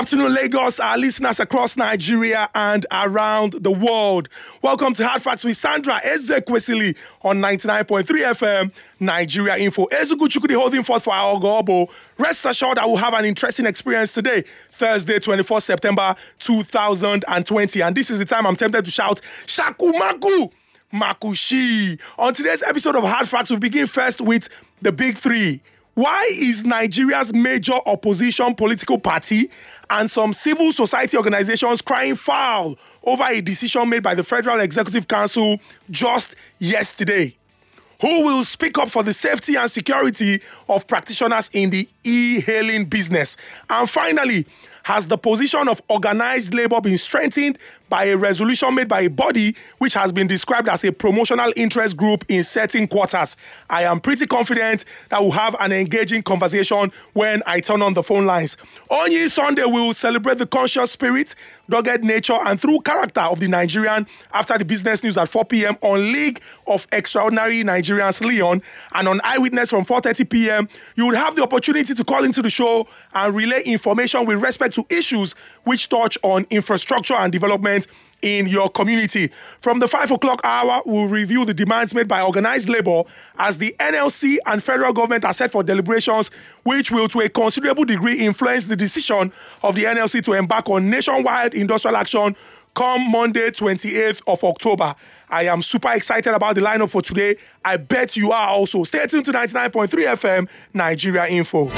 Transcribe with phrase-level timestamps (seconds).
[0.00, 4.30] afternoon, Lagos, our listeners across Nigeria and around the world.
[4.62, 9.84] Welcome to Hard Facts with Sandra Ezekwesili on 99.3 FM, Nigeria Info.
[9.88, 11.90] Ezugu Chukudi holding forth for our Gobo.
[12.16, 17.82] Rest assured I will have an interesting experience today, Thursday, 24 September 2020.
[17.82, 20.50] And this is the time I'm tempted to shout, Shakumaku!
[20.94, 22.00] Makushi.
[22.18, 24.48] On today's episode of Hard Facts, we begin first with
[24.80, 25.60] the big three.
[25.94, 29.50] Why is Nigeria's major opposition political party
[29.90, 35.08] and some civil society organizations crying foul over a decision made by the Federal Executive
[35.08, 37.34] Council just yesterday?
[38.00, 42.86] Who will speak up for the safety and security of practitioners in the e hailing
[42.86, 43.36] business?
[43.68, 44.46] And finally,
[44.84, 47.58] has the position of organized labor been strengthened
[47.90, 51.96] by a resolution made by a body which has been described as a promotional interest
[51.96, 53.36] group in certain quarters.
[53.68, 58.02] I am pretty confident that we'll have an engaging conversation when I turn on the
[58.02, 58.56] phone lines.
[58.88, 61.34] On Sunday, we will celebrate the conscious spirit,
[61.68, 65.76] dogged nature, and true character of the Nigerian after the business news at 4 p.m.
[65.82, 68.62] on League of Extraordinary Nigerians Leon
[68.94, 70.68] and on Eyewitness from 4:30 p.m.
[70.94, 74.74] You will have the opportunity to call into the show and relay information with respect
[74.76, 77.86] to issues which touch on infrastructure and development
[78.22, 79.30] in your community.
[79.60, 83.02] From the 5 o'clock hour, we'll review the demands made by organized labor
[83.38, 86.30] as the NLC and federal government are set for deliberations,
[86.64, 90.90] which will to a considerable degree influence the decision of the NLC to embark on
[90.90, 92.36] nationwide industrial action
[92.74, 94.94] come Monday, 28th of October.
[95.28, 97.36] I am super excited about the lineup for today.
[97.64, 98.84] I bet you are also.
[98.84, 101.70] Stay tuned to 99.3 FM, Nigeria Info.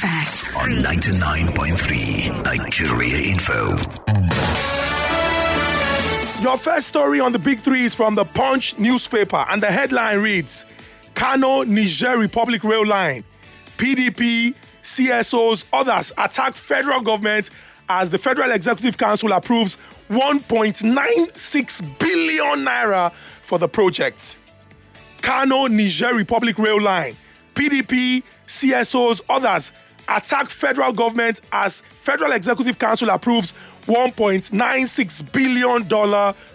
[0.00, 3.76] Hard Facts on 99.3 Nigeria Info.
[6.42, 10.18] Your first story on the big three is from the Punch newspaper, and the headline
[10.20, 10.64] reads
[11.14, 13.24] Kano Niger Republic Rail Line.
[13.76, 17.50] PDP, CSOs, others attack federal government
[17.88, 19.78] as the Federal Executive Council approves
[20.10, 24.36] 1.96 billion naira for the project.
[25.22, 27.16] Kano Niger Republic Rail Line.
[27.54, 29.72] PDP, CSOs, others
[30.08, 33.54] attack federal government as Federal Executive Council approves
[33.86, 35.84] $1.96 billion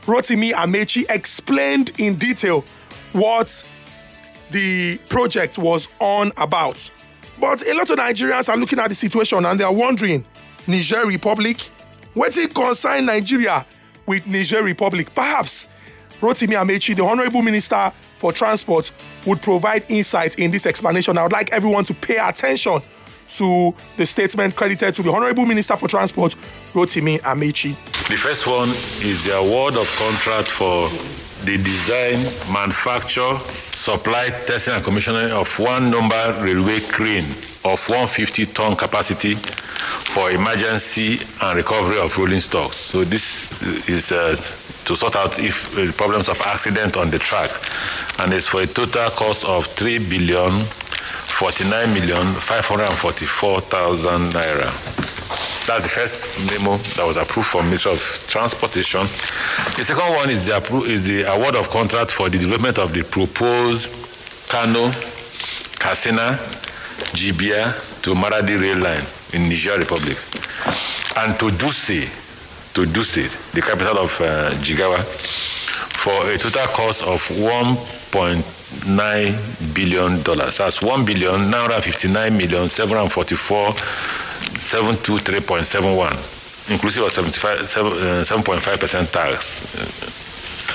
[0.06, 2.64] Rotimi Amaechi, explained in detail
[3.12, 3.62] what
[4.52, 6.90] the project was on about.
[7.38, 10.24] But a lot of Nigerians are looking at the situation and they are wondering
[10.66, 11.60] Niger Republic,
[12.14, 13.66] what it concern Nigeria
[14.06, 15.14] with Niger Republic?
[15.14, 15.68] Perhaps
[16.22, 18.90] Rotimi Amaechi, the Honorable Minister for Transport,
[19.26, 21.18] would provide insight in this explanation.
[21.18, 22.80] I would like everyone to pay attention
[23.28, 26.34] to the statement credited to the Honorable Minister for Transport,
[26.72, 27.74] Rotimi Amaechi.
[28.08, 30.88] The first one is the award of contract for
[31.44, 32.18] the design,
[32.52, 33.36] manufacture,
[33.74, 37.24] supply, testing, and commissioning of one number railway crane
[37.64, 42.76] of 150 ton capacity for emergency and recovery of rolling stocks.
[42.76, 43.50] So this
[43.88, 44.36] is uh,
[44.86, 47.50] to sort out if uh, problems of accident on the track,
[48.20, 50.50] and it's for a total cost of three billion
[51.36, 54.70] forty-nine million five hundred and forty-four thousand naira.
[55.66, 59.02] That's the first memo that was approved from Minister of Transportation.
[59.76, 62.94] The second one is the, appro- is the award of contract for the development of
[62.94, 63.90] the proposed
[64.48, 64.92] Kano,
[65.80, 66.38] Katsina,
[67.18, 70.16] Jibia to Maradi rail line in Niger Republic,
[71.18, 72.06] and to Dutse,
[72.76, 75.00] to Dutse, the capital of uh, Jigawa,
[75.96, 80.58] for a total cost of 1.9 billion dollars.
[80.58, 89.64] That's 1 billion 959 million 744 723.71, inclusive of 75, 7.5 percent tax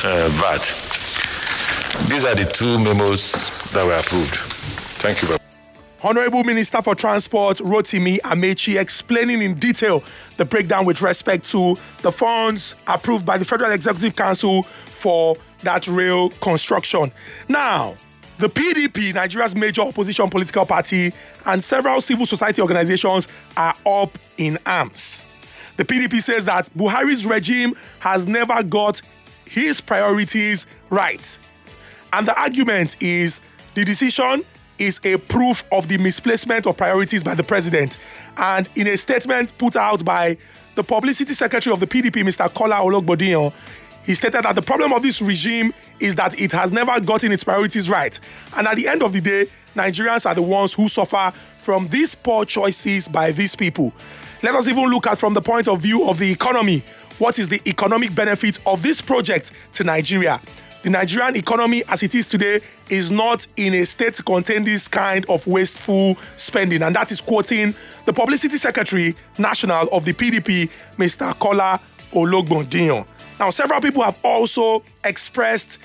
[0.04, 0.62] uh, VAT.
[2.10, 3.32] These are the two memos
[3.74, 4.38] that were approved.
[4.98, 5.41] Thank you very much.
[6.04, 10.04] Honorable Minister for Transport Rotimi Amaechi explaining in detail
[10.38, 15.88] the breakdown with respect to the funds approved by the Federal Executive Council for that
[15.88, 17.12] rail construction.
[17.48, 17.96] Now,
[18.40, 21.14] the PDP, Nigeria's major opposition political party,
[21.46, 25.24] and several civil society organizations are up in arms.
[25.78, 29.04] The PDP says that Buhari's regime has never got
[29.46, 31.38] his priorities right.
[32.12, 33.40] And the argument is
[33.76, 34.44] the decision
[34.82, 37.98] is a proof of the misplacement of priorities by the president.
[38.36, 40.38] And in a statement put out by
[40.76, 42.52] the publicity secretary of the PDP, Mr.
[42.52, 43.54] Kola Ologbondiyan,
[44.04, 47.44] he stated that the problem of this regime is that it has never gotten its
[47.44, 48.20] priorities right.
[48.58, 49.46] And at the end of the day,
[49.76, 53.94] Nigerians are the ones who suffer from these poor choices by these people.
[54.42, 56.84] Let us even look at from the point of view of the economy.
[57.20, 60.42] What is the economic benefit of this project to Nigeria?
[60.84, 64.88] The Nigerian economy, as it is today, is not in a state to contain this
[64.88, 66.82] kind of wasteful spending.
[66.82, 67.76] And that is quoting
[68.06, 71.38] the publicity secretary national of the PDP, Mr.
[71.38, 71.80] Kola
[72.14, 73.06] Ologbondiyan.
[73.40, 75.78] Now, several people have also expressed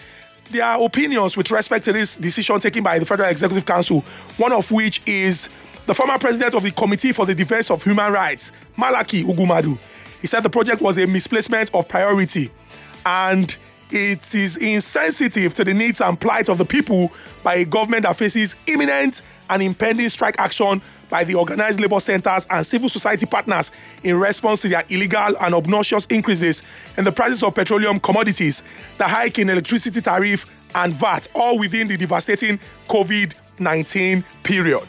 [0.50, 4.00] their opinions with respect to this decision taken by the Federal Executive Council,
[4.38, 5.50] one of which is
[5.84, 9.78] the former president of the Committee for the Defense of Human Rights, Malachy Ugwummadu.
[10.22, 12.50] He said the project was a misplacement of priority
[13.04, 13.56] and
[13.90, 17.12] it is insensitive to the needs and plight of the people
[17.42, 22.46] by a government that faces imminent and impending strike action by the organized labor centers
[22.50, 23.70] and civil society partners
[24.02, 26.62] in response to their illegal and obnoxious increases
[26.98, 28.62] in the prices of petroleum commodities,
[28.98, 32.58] the hike in electricity tariff and VAT, all within the devastating
[32.88, 34.86] COVID 19 period.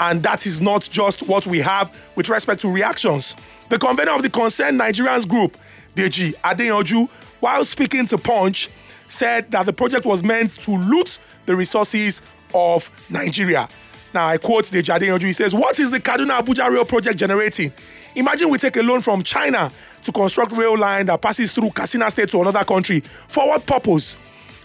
[0.00, 3.34] And that is not just what we have with respect to reactions.
[3.68, 5.56] The convener of the Concerned Nigerians Group,
[5.94, 7.08] Deji Adeyanju,
[7.40, 8.68] while speaking to Punch,
[9.08, 12.20] said that the project was meant to loot the resources
[12.54, 13.68] of Nigeria.
[14.14, 17.72] Now, I quote the Jade He says, What is the Kaduna Abuja rail project generating?
[18.14, 19.70] Imagine we take a loan from China
[20.02, 23.00] to construct rail line that passes through Katsina State to another country.
[23.28, 24.16] For what purpose?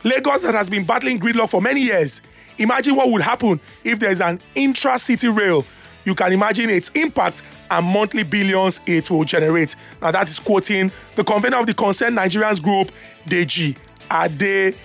[0.03, 2.21] Lagos that has been battling gridlock for many years.
[2.57, 5.65] Imagine what would happen if there's an intra-city rail.
[6.05, 7.43] You can imagine its impact
[7.73, 9.75] and monthly billions it will generate.
[10.01, 12.91] Now that is quoting the convener of the Concerned Nigerians Group,
[13.25, 13.75] Deji
[14.11, 14.75] Ade.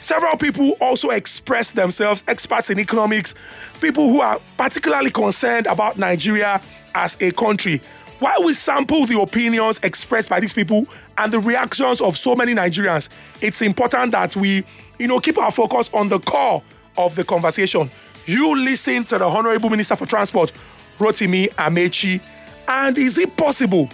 [0.00, 3.34] Several people also expressed themselves, experts in economics,
[3.80, 6.60] people who are particularly concerned about Nigeria
[6.94, 7.80] as a country.
[8.20, 10.86] While we sample the opinions expressed by these people
[11.16, 13.08] and the reactions of so many Nigerians,
[13.40, 14.64] it's important that we,
[14.98, 16.62] you know, keep our focus on the core
[16.96, 17.90] of the conversation.
[18.26, 20.52] You listen to the Honorable Minister for Transport,
[20.98, 22.22] Rotimi Amaechi,
[22.66, 23.88] and is it possible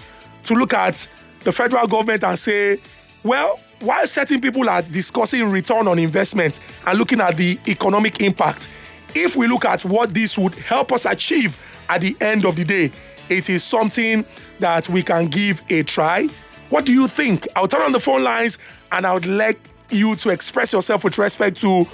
[0.45, 1.07] to look at
[1.41, 2.79] the federal government and say,
[3.23, 8.69] well, while certain people are discussing return on investment and looking at the economic impact,
[9.15, 11.59] if we look at what this would help us achieve
[11.89, 12.91] at the end of the day,
[13.29, 14.25] it is something
[14.59, 16.27] that we can give a try.
[16.71, 17.47] What do you think?
[17.57, 18.59] I'll turn on the phone lines
[18.93, 19.59] and I would like
[19.91, 21.87] you to express yourself with respect to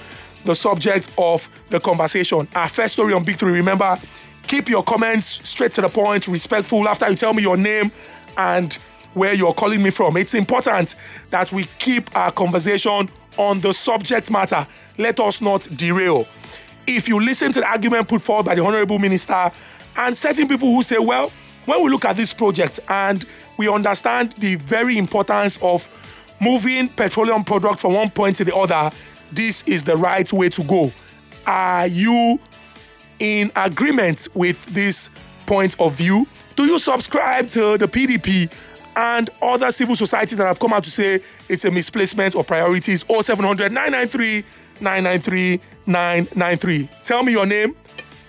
[0.45, 2.47] the subject of the conversation.
[2.55, 3.97] Our first story on Big Three, remember,
[4.47, 7.91] keep your comments straight to the point, respectful after you tell me your name
[8.37, 8.73] and
[9.13, 10.17] where you're calling me from.
[10.17, 10.95] It's important
[11.29, 14.65] that we keep our conversation on the subject matter.
[14.97, 16.27] Let us not derail.
[16.87, 19.51] If you listen to the argument put forward by the Honorable Minister
[19.95, 21.31] and certain people who say, well,
[21.65, 23.25] when we look at this project and
[23.57, 25.87] we understand the very importance of
[26.41, 28.91] moving petroleum product from one point to the other,
[29.31, 30.91] this is the right way to go.
[31.45, 32.39] Are you
[33.21, 35.09] in agreement with this
[35.45, 36.27] point of view?
[36.55, 38.51] Do you subscribe to the PDP
[38.95, 43.05] and other civil societies that have come out to say it's a misplacement of priorities?
[43.07, 44.43] 0700 993
[44.81, 46.89] 993 993.
[47.03, 47.75] Tell me your name,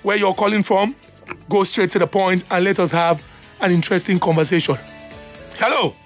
[0.03, 0.95] where you're calling from,
[1.49, 3.25] go straight to the point, and let us have
[3.61, 4.77] an interesting conversation.
[5.57, 5.97] Hello.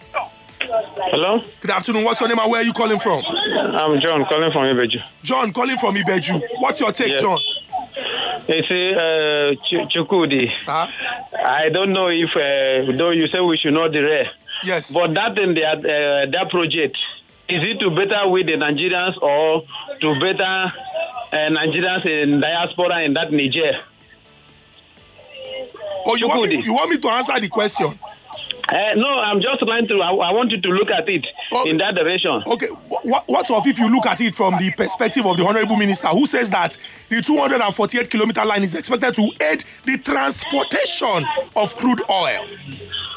[1.09, 2.05] Hello, Good afternoon.
[2.05, 3.23] What's your name and where are you calling from?
[3.25, 5.03] I'm John calling from Ibeju.
[5.23, 6.43] John, calling from Ibeju.
[6.59, 7.23] What's your take, Yes.
[7.23, 7.39] John?
[8.49, 10.57] It's uh, Ch- Chukudi.
[10.59, 10.89] Sir?
[11.45, 14.27] I don't know if, uh, though you say we should not derail,
[14.65, 14.93] Yes.
[14.93, 16.97] but that in their, uh, their project,
[17.49, 19.63] is it to better with the Nigerians or
[20.01, 20.73] to better
[21.33, 23.79] uh, Nigerians in diaspora in that Niger?
[26.07, 27.99] oh, you want, me, you want me to answer the question?
[28.69, 31.69] Uh, no, I'm just trying to, I, I want you to look at it Oh.
[31.69, 32.43] in that direction.
[32.47, 32.67] Okay,
[33.05, 36.09] what, what of if you look at it from the perspective of the Honorable Minister
[36.09, 36.77] who says that
[37.09, 41.25] the 248 kilometer line is expected to aid the transportation
[41.55, 42.45] of crude oil?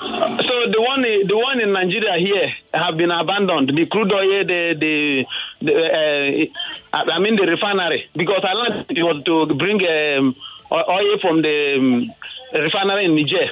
[0.01, 3.69] So the one, the one in Nigeria here have been abandoned.
[3.75, 5.25] The crude oil, the the
[5.61, 6.49] the,
[6.93, 10.35] uh, I mean the refinery because I learned it was to bring um,
[10.71, 12.13] oil from the um,
[12.53, 13.51] refinery in Niger.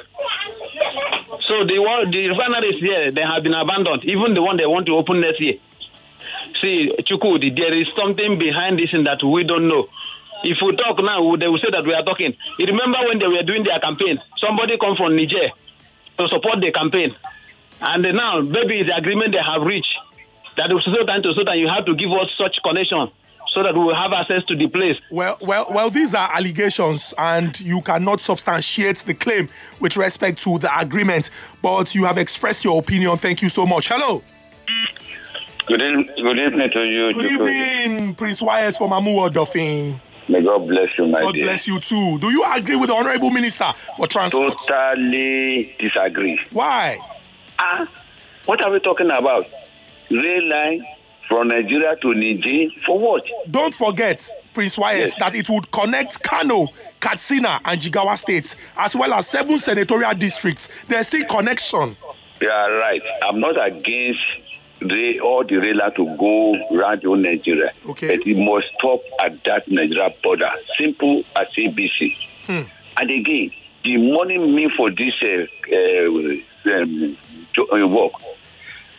[1.46, 1.78] So the
[2.10, 4.04] the refineries here they have been abandoned.
[4.04, 5.54] Even the one they want to open next year.
[6.60, 9.88] See, Chukudi, there is something behind this and that we don't know.
[10.44, 12.34] If we talk now, they will say that we are talking.
[12.58, 14.18] You remember when they were doing their campaign?
[14.38, 15.50] Somebody come from Niger
[16.18, 17.14] to support the campaign.
[17.80, 19.94] And now, maybe the agreement they have reached
[20.58, 23.06] that so time to so time you have to give us such connection
[23.58, 24.96] so that we will have access to the place.
[25.10, 25.90] Well, well, well.
[25.90, 29.48] These are allegations, and you cannot substantiate the claim
[29.80, 31.30] with respect to the agreement.
[31.60, 33.16] But you have expressed your opinion.
[33.16, 33.88] Thank you so much.
[33.88, 34.22] Hello.
[35.66, 37.12] Good, evening, good evening to you.
[37.12, 40.00] Good evening, Prince Wires from Amuwo Odofin.
[40.28, 41.42] May God bless you, my God dear.
[41.42, 42.18] bless you too.
[42.20, 44.54] Do you agree with the Honorable Minister for Transport?
[44.68, 46.38] Totally disagree.
[46.52, 47.00] Why?
[47.58, 47.90] Ah,
[48.44, 49.46] what are we talking about?
[50.10, 50.86] Rail line
[51.28, 53.22] from Nigeria to Niger for what?
[53.50, 55.16] Don't forget, Prince Wires, Yes.
[55.18, 56.68] that it would connect Kano,
[57.00, 60.68] Katsina, and Jigawa states, as well as seven senatorial districts.
[60.88, 61.96] There's still connection.
[62.40, 63.02] You are right.
[63.22, 64.20] I'm not against
[64.80, 67.72] the, all the rail line to go around whole Nigeria.
[67.88, 68.16] Okay.
[68.16, 70.50] But it must stop at that Nigeria border.
[70.78, 72.16] Simple as ABC.
[72.48, 73.50] And again,
[73.84, 77.16] the money mean for this uh, uh, um,
[77.52, 78.12] jo- uh, work.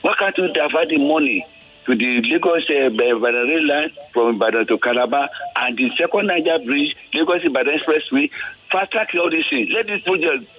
[0.02, 1.46] Why can't you divert the money
[1.86, 6.60] to the Lagos uh, Ibadan rail line from Ibadan to Calabar and the second Niger
[6.66, 8.30] bridge, Lagos Ibadan Expressway,
[8.72, 9.70] fast track all these things.
[9.74, 10.52] Let this project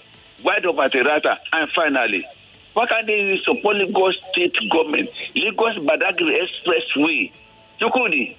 [0.43, 1.39] wide up at the rata.
[1.53, 2.27] And finally,
[2.75, 5.11] why can't they support Lagos state government?
[5.35, 7.33] Lagos Badagry Expressway.
[7.81, 8.37] Chukudi,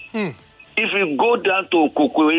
[0.78, 2.30] if you go down to Koko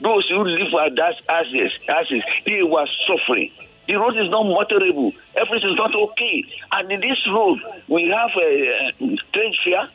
[0.00, 3.50] those who live at that access, access, they were suffering.
[3.88, 5.14] The road is not motorable.
[5.34, 6.44] Everything is not okay.
[6.72, 9.88] And in this road, we have a uh, trade fair.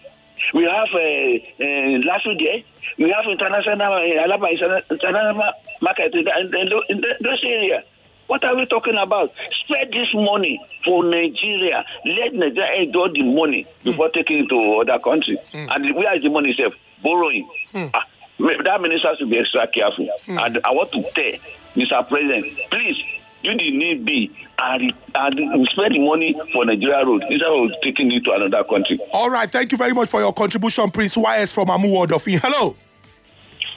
[0.54, 2.66] We have a uh, last week.
[2.98, 7.84] We have international uh, Alaba international market in, in, in, those areas.
[8.28, 9.32] What are we talking about?
[9.64, 11.86] Spread this money for Nigeria.
[12.04, 15.38] Let Nigeria enjoy the money before taking it to other countries.
[15.54, 16.74] And where is the money itself?
[17.04, 17.48] Borrowing.
[17.76, 18.06] Ah,
[18.40, 20.08] that minister should be extra careful.
[20.28, 21.40] And I want to tell
[21.76, 22.08] Mr.
[22.08, 22.98] President, please,
[23.44, 28.12] you the need be and, and spend the money for Nigeria road instead of taking
[28.12, 29.00] it to another country.
[29.12, 29.50] All right.
[29.50, 32.40] Thank you very much for your contribution, Prince Wires from Amuwo Odofin.
[32.42, 32.76] Hello.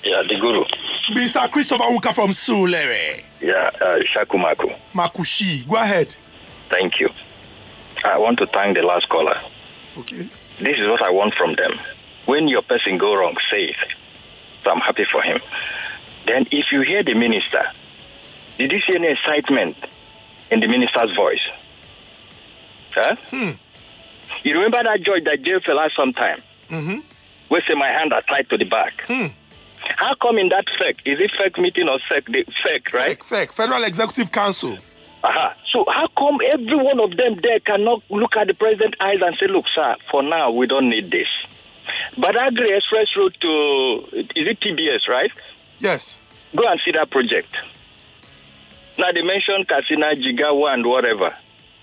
[0.04, 0.64] Yeah, the guru.
[1.14, 1.50] Mr.
[1.50, 3.22] Christopher Wuka from Surulere.
[3.40, 4.76] Yeah, uh, Shakumaku.
[4.94, 5.68] Makushi.
[5.68, 6.14] Go ahead.
[6.70, 7.08] Thank you.
[8.04, 9.40] I want to thank the last caller.
[9.98, 10.28] Okay.
[10.58, 11.72] This is what I want from them.
[12.26, 13.76] When your person go wrong, say it.
[14.62, 15.40] So I'm happy for him.
[16.26, 17.62] Then if you hear the minister,
[18.58, 19.76] did you see any excitement
[20.50, 21.40] in the minister's voice?
[22.94, 23.16] Huh?
[24.42, 26.40] You remember that judge that jailed for last some time?
[26.70, 27.00] Mm-hmm.
[27.50, 29.04] We say my hand are tied to the back.
[29.96, 31.00] How come in that fake?
[31.04, 32.26] Is it fake meeting or fake?
[32.26, 33.22] The fake, right?
[33.22, 33.52] Fake.
[33.52, 34.76] Federal Executive Council.
[35.22, 35.56] Aha.
[35.70, 39.36] So how come every one of them there cannot look at the president's eyes and
[39.36, 41.28] say, look, sir, for now we don't need this.
[42.16, 45.30] Badagry Express Road to, is it TBS, right?
[45.78, 46.22] Yes.
[46.54, 47.56] Go and see that project.
[48.98, 51.32] Now they mentioned Kasina, Jigawa, and whatever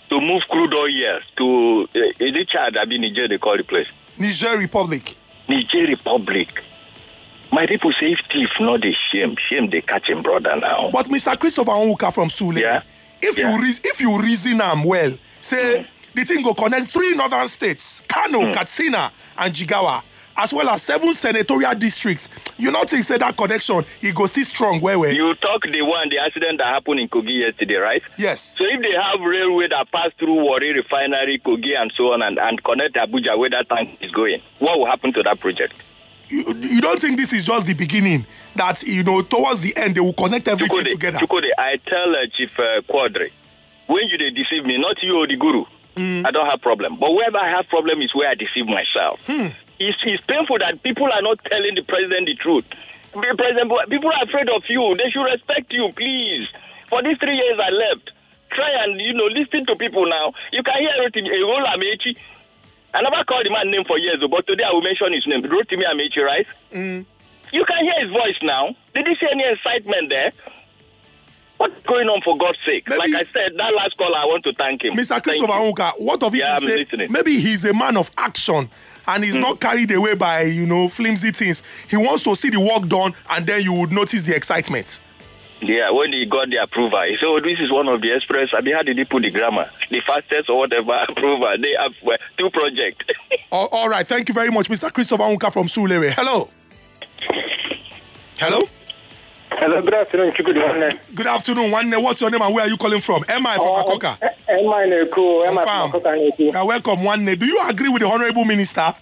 [0.10, 2.78] to move crude oil here to, uh, is it Chad?
[2.78, 3.88] I mean, Niger, they call the place.
[4.18, 5.16] Niger Republic.
[5.48, 6.64] Niger Republic.
[7.52, 10.90] My people say if thief not the shame, shame they catch him brother now.
[10.92, 11.40] But Mr.
[11.40, 12.82] Christopher Onwuka from Sule, Yeah.
[13.22, 13.56] if Yeah.
[13.56, 18.02] you re- if you reason am well, say the thing go connect three northern states,
[18.08, 20.02] Kano, Katsina, and Jigawa,
[20.38, 22.30] as well as seven senatorial districts.
[22.58, 25.12] You not think say that connection he go still strong where where?
[25.12, 28.02] You talk the one, the accident that happened in Kogi yesterday, right?
[28.18, 28.56] yes.
[28.58, 32.38] So if they have railway that pass through Warri Refinery, Kogi, and so on, and,
[32.40, 35.82] and connect Abuja where that tank is going, what will happen to that project?
[36.30, 38.26] You, you don't think this is just the beginning?
[38.56, 41.20] That you know towards the end they will connect everything Chukode, together.
[41.20, 43.32] Chukode, I tell uh, Chief uh, Quadri,
[43.88, 46.98] when you they deceive me, not you or the guru, I don't have problem.
[47.00, 49.20] But wherever I have problem is where I deceive myself.
[49.80, 52.66] It's, it's painful that people are not telling the president the truth.
[53.14, 54.96] The president, people are afraid of you.
[54.98, 56.48] They should respect you, please.
[56.90, 58.12] For these three years I left,
[58.52, 60.34] try and you know listen to people now.
[60.52, 62.18] You can hear Rotimi Ewola Amaechi.
[62.94, 65.42] I never called the man name for years, but today I will mention his name.
[65.44, 66.48] Rotimi Amaechi, right?
[66.72, 67.06] Mm.
[67.52, 68.76] You can hear his voice now.
[68.96, 70.32] Did you see any excitement there?
[71.58, 72.88] What's going on for God's sake?
[72.90, 74.94] Maybe- like I said, that last caller, I want to thank him.
[74.96, 75.22] Mr.
[75.22, 76.06] Christopher you.
[76.06, 77.12] What of it Yeah, you I'm say listening.
[77.12, 78.70] maybe he's a man of action
[79.08, 81.62] and he's not carried away by you know flimsy things.
[81.90, 85.00] He wants to see the work done and then you would notice the excitement.
[85.62, 88.50] Yeah, when he got the approval, he said, "Oh, this is one of the express."
[88.54, 89.70] I mean, how did he put the grammar?
[89.90, 91.56] The fastest or whatever approval.
[91.62, 93.06] They have well, two projects.
[93.52, 94.92] all, all right, thank you very much, Mr.
[94.92, 96.12] Christopher Unka from Sulere.
[96.12, 96.50] Hello.
[97.20, 97.42] Hello.
[98.38, 98.68] Hello,
[99.64, 101.16] good afternoon, Chukwudi.
[101.16, 101.92] Good afternoon, One.
[102.04, 103.24] What's your name and where are you calling from?
[103.28, 104.18] I from Akoka?
[104.22, 105.46] I Neko?
[105.46, 105.92] Am I Confirm.
[105.92, 106.54] from Akoka Neko?
[106.54, 107.26] Yeah, welcome, One.
[107.26, 108.94] Do you agree with the honorable minister?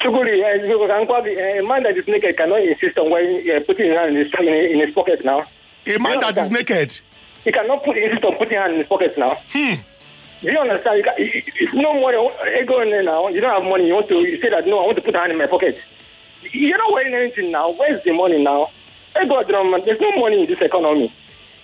[0.00, 3.48] Chukwudi, uh, because I'm quite, uh, a man that is naked cannot insist on wearing,
[3.50, 5.44] uh, putting his hand in his, in, his pocket now.
[5.86, 6.98] A man that is naked.
[7.44, 9.36] He cannot put insist on putting hand in his pocket now.
[9.50, 9.80] Hmm.
[10.42, 10.98] Do you understand?
[10.98, 12.18] You can, if no money,
[12.58, 13.28] you go in there now.
[13.28, 13.86] You don't have money.
[13.86, 14.18] You want to?
[14.20, 15.80] You say that no, I want to put hand in my pocket.
[16.52, 17.70] You're not wearing anything now.
[17.70, 18.70] Where's the money now?
[19.16, 21.14] No, man, there's no money in this economy.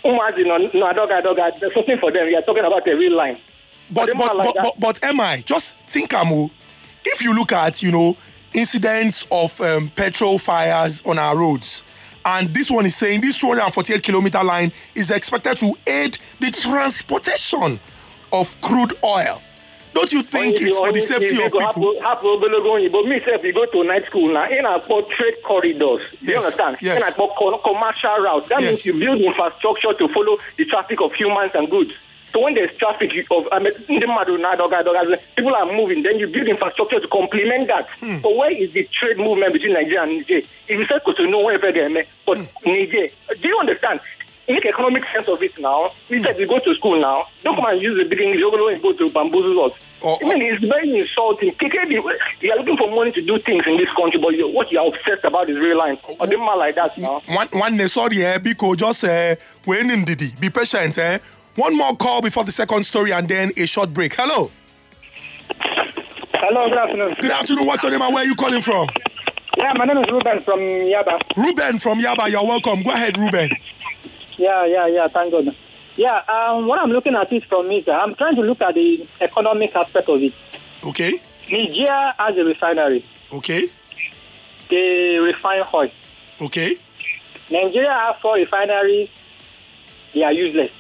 [0.05, 2.27] Umazi, no, no, dog, dog, there's something for them.
[2.27, 3.39] We are talking about a real line.
[3.91, 6.49] But But are but, like but, but am I just think Amu,
[7.05, 8.17] if you look at you know
[8.55, 11.83] incidents of um, petrol fires on our roads,
[12.25, 17.81] and this one is saying this 248 kilometer line is expected to aid the transportation
[18.33, 19.43] of crude oil.
[19.93, 21.95] Don't you think Only- it's for the safety of you people?
[22.01, 26.03] hapo ogologo oyibo me sef you go to night school now in our trade corridors
[26.21, 27.19] you Yes, understand yes.
[27.19, 28.67] our co- commercial routes that Yes.
[28.67, 31.93] means you build infrastructure to follow the traffic of humans and goods
[32.33, 33.47] so when there's traffic you- of
[33.89, 38.21] ndị mmadụ na-adọga adọga people are moving then you build infrastructure to complement that Hmm.
[38.23, 41.57] but where is the trade movement between Nigeria and Niger if you say Cotonou where
[41.59, 42.47] ebe ga-eme but Hmm.
[42.65, 43.09] Niger
[43.43, 44.01] do you understand
[44.55, 47.67] make economic sense of it now we said we go to school now don't come
[47.67, 50.99] and use the big English ogologo oyibo to bamboozle us Or- I mean, it's very
[50.99, 51.53] insulting.
[51.53, 51.91] KKD,
[52.41, 54.79] you are looking for money to do things in this country, but you, what you
[54.81, 55.99] are obsessed about is real line.
[56.19, 57.21] Or the man like that now.
[57.29, 60.31] One one sorry, eh, Biko, just uh, wait in Didi.
[60.41, 61.19] Be patient, eh?
[61.57, 64.15] One more call before the second story and then a short break.
[64.15, 64.51] Hello.
[66.35, 67.15] Hello, good afternoon.
[67.21, 67.67] Good afternoon.
[67.67, 68.89] What's your name and where are you calling from?
[69.59, 71.21] Yeah, my name is Ruben from Yaba.
[71.37, 72.83] Ruben from Yaba, you're welcome.
[72.83, 73.51] Go ahead, Ruben.
[74.41, 75.55] Yeah, yeah, yeah, thank God.
[75.97, 79.07] Yeah, um, what I'm looking at is from it, I'm trying to look at the
[79.21, 80.33] economic aspect of it.
[80.83, 81.21] Okay.
[81.51, 83.05] Nigeria has a refinery.
[83.31, 83.69] Okay.
[84.71, 85.91] They refine oil.
[86.41, 86.75] Okay.
[87.51, 89.11] Nigeria has four refineries.
[90.15, 90.71] They are useless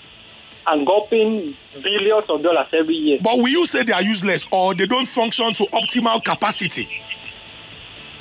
[0.66, 3.18] and gulping billions of dollars every year.
[3.20, 6.88] But will you say they are useless or they don't function to optimal capacity?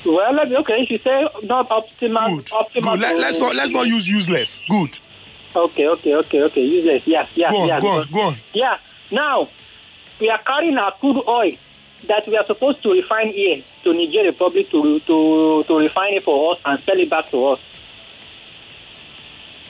[0.05, 2.45] Well, okay, if you say not optimal, Good.
[2.47, 2.91] optimal.
[2.91, 2.99] Good.
[2.99, 4.61] Let, let's not let's not use useless.
[4.69, 4.97] Good.
[5.55, 6.61] Okay, okay, okay, okay.
[6.61, 7.01] Useless.
[7.05, 7.79] Yeah, yes, Go on, yeah.
[7.79, 8.37] go on, go on.
[8.53, 8.77] Yeah.
[9.11, 9.49] Now,
[10.19, 11.51] we are carrying our crude oil
[12.07, 16.23] that we are supposed to refine here to Niger Republic to to to refine it
[16.23, 17.59] for us and sell it back to us.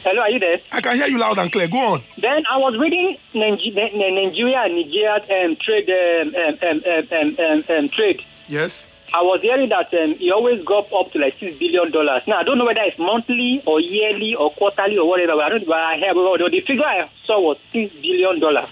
[0.03, 0.57] Hello, are you there?
[0.71, 1.67] I can hear you loud and clear.
[1.67, 2.03] Go on.
[2.17, 6.81] Then I was reading Nige- Ni- Ni- Nigeria and Nigeria um, trade um, um, um,
[6.85, 8.23] um, um, um, um, trade.
[8.47, 8.87] Yes.
[9.11, 12.23] I was hearing that um, it always go up, to like six billion dollars.
[12.27, 15.33] Now I don't know whether it's monthly or yearly or quarterly or whatever.
[15.35, 15.65] But I don't.
[15.65, 18.69] But I heard but the figure I saw was six billion dollars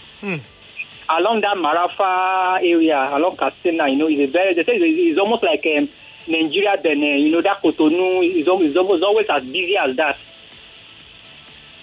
[1.09, 3.87] along that Marafa area, along Katsina.
[3.87, 4.53] You know, it's a very.
[4.53, 5.89] They say it's, it's almost like um,
[6.27, 6.77] Nigeria.
[6.81, 10.17] Then uh, you know that Cotonou is always, is always always as busy as that.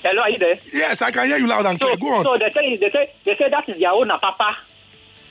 [0.04, 0.58] Hello, are you there?
[0.72, 1.96] Yes, I can hear you loud and So, clear.
[1.96, 2.24] Go on.
[2.24, 4.54] so they say they say they say that is their own apapa.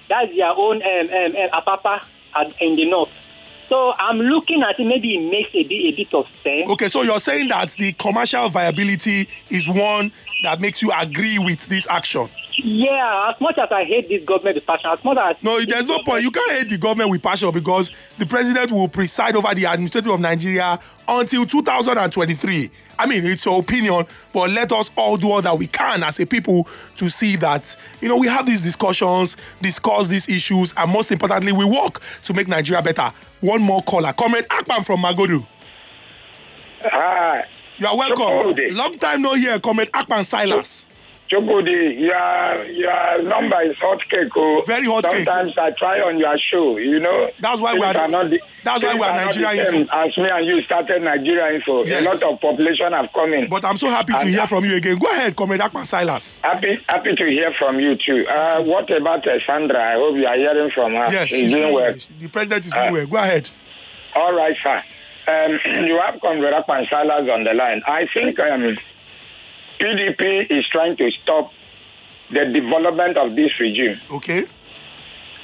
[0.10, 2.04] That's their own um, um, um, apapa
[2.36, 3.10] at, in the north.
[3.69, 4.86] So I'm looking at it.
[4.86, 6.69] Maybe it makes a bit a bit of sense.
[6.69, 10.12] Okay, so you're saying that the commercial viability is one
[10.43, 12.30] that makes you agree with this action.
[12.58, 15.86] Yeah, as much as I hate this government with passion, as much as No, there's
[15.86, 16.24] no point.
[16.24, 20.12] You can't hate the government with passion because the president will preside over the administrative
[20.12, 22.69] of Nigeria until 2023.
[23.00, 26.20] I mean, it's your opinion, but let us all do all that we can as
[26.20, 30.92] a people to see that, you know, we have these discussions, discuss these issues, and
[30.92, 33.12] most importantly, we work to make Nigeria better.
[33.42, 34.14] One more caller.
[34.14, 35.46] Comrade Akpan from Magodo.
[36.82, 37.46] Hi,
[37.78, 38.56] You are welcome.
[38.76, 40.86] Long time no hear, Comrade Akpan Silas.
[41.34, 44.30] Chukudi, your your number is hot cake.
[44.36, 44.63] Oh.
[44.67, 45.26] Very hot cake.
[45.26, 46.78] Sometimes I try on your show.
[46.78, 47.30] You know.
[47.39, 49.98] That's why we are- not the- that's why we are not Nigeria same Info.
[50.06, 52.02] As me and you started Nigeria Info, Yes.
[52.02, 53.50] a lot of population have come in.
[53.50, 54.98] But I'm so happy to And- hear from you again.
[54.98, 56.39] Go ahead, Comrade Akpan Silas.
[56.43, 58.26] Happy, happy to hear from you too.
[58.28, 59.82] Uh, what about uh, Sandra?
[59.82, 61.08] I hope you are hearing from her.
[61.12, 61.93] Yes, She's she's doing well.
[62.22, 63.06] The president is doing Uh, well.
[63.08, 63.50] Go ahead.
[64.15, 64.82] All right, sir.
[65.28, 67.82] Um, you have Comrade Akpan Silas on the line.
[67.88, 68.78] I think um,
[69.84, 71.52] PDP is trying to stop
[72.32, 74.00] the development of this regime.
[74.10, 74.46] Okay.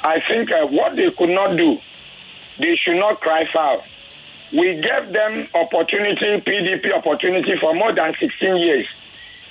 [0.02, 1.78] I think uh, what they could not do,
[2.58, 3.84] they should not cry foul.
[4.54, 8.88] We gave them opportunity, PDP opportunity for more than 16 years.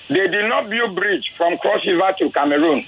[0.09, 2.85] They did not build bridge from Cross River to Cameroon.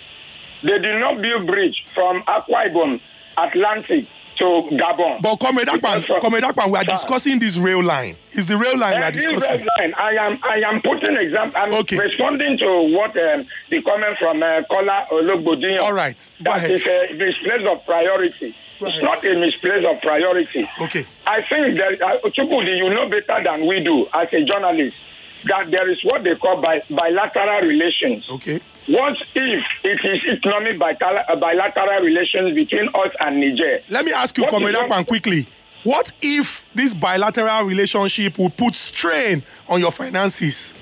[0.62, 3.00] They did not build bridge from Akwa Ibom,
[3.36, 4.06] Atlantic
[4.40, 5.20] to Gabon.
[5.22, 8.16] But Comrade Akpan, Comrade Akpan, we are discussing this rail line.
[8.32, 9.66] It's the rail line we Uh, are this discussing.
[9.78, 11.60] line, I am I am putting example.
[11.60, 11.98] I'm Okay.
[11.98, 15.80] responding to what um, the comment from uh, Kola Ologbodinyo.
[15.80, 16.70] All right, go That ahead.
[16.72, 18.54] is a misplace of priority.
[18.80, 20.66] Go it's not a misplace of priority.
[20.80, 21.04] Okay.
[21.26, 24.96] I think that uh, Chukwudi, you know better than we do as a journalist
[25.44, 28.28] that there is what they call bi- bilateral relations.
[28.30, 28.60] Okay.
[28.86, 33.78] What if it is economic bilateral, uh, bilateral relations between us and Niger?
[33.88, 35.46] Let me ask you, Comrade Akpan, quickly.
[35.82, 40.74] What if this bilateral relationship would put strain on your finances?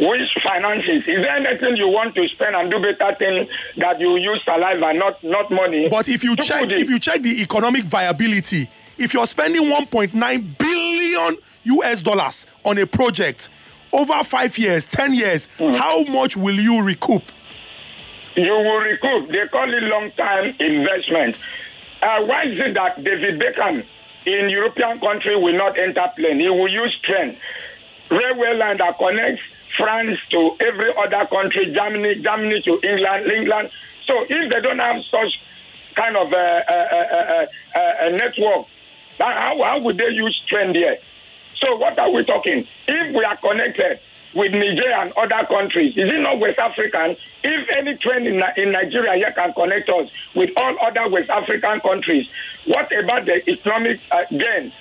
[0.00, 1.02] Which finances?
[1.06, 4.92] Is there anything you want to spend and do better thing that you use saliva,
[4.94, 5.88] not not money?
[5.88, 11.36] But if you check, if you check the economic viability, if you're spending 1.9 billion
[11.64, 13.48] US dollars on a project
[13.92, 15.72] over five years, 10 years, Hmm.
[15.72, 17.22] how much will you recoup?
[18.36, 19.28] you will recoup.
[19.30, 21.36] They call it long-term investment.
[22.02, 23.84] Uh, why is it that David Beckham
[24.26, 26.40] in European country will not enter plane?
[26.40, 27.36] He will use train,
[28.10, 29.40] railway line that connects
[29.76, 33.70] France to every other country, Germany, Germany to England, England.
[34.02, 35.40] So if they don't have such
[35.94, 37.46] kind of a, uh,
[37.76, 38.66] uh, uh, network,
[39.20, 40.98] how, how would they use train there?
[41.64, 42.66] So what are we talking?
[42.88, 44.00] If we are connected
[44.34, 47.16] with Niger and other countries, is it not West African?
[47.42, 51.80] If any train in, in Nigeria here can connect us with all other West African
[51.80, 52.28] countries,
[52.66, 54.72] what about the economic uh, gain?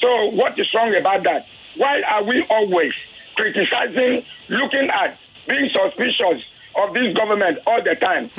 [0.00, 1.46] So what is wrong about that?
[1.76, 2.92] Why are we always
[3.34, 6.44] criticizing, looking at, being suspicious
[6.76, 8.30] of this government all the time?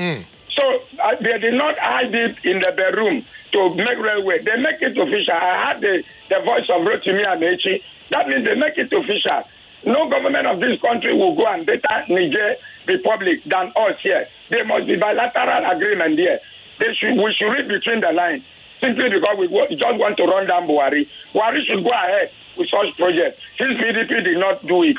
[0.58, 4.40] So uh, they did not hide it in the bedroom to make railway.
[4.40, 5.34] They make it official.
[5.34, 7.82] I heard the, the voice of Rotimi Amaechi.
[8.12, 9.44] That means they make it official.
[9.86, 12.56] No government of this country will go and better Niger
[12.88, 14.26] Republic than us here.
[14.50, 16.40] There must be bilateral agreement here.
[16.80, 18.44] They should, we should read between the lines
[18.82, 21.08] simply because we just want to run down Buhari.
[21.34, 23.42] Buhari should go ahead with such projects.
[23.58, 24.98] Since PDP did not do it.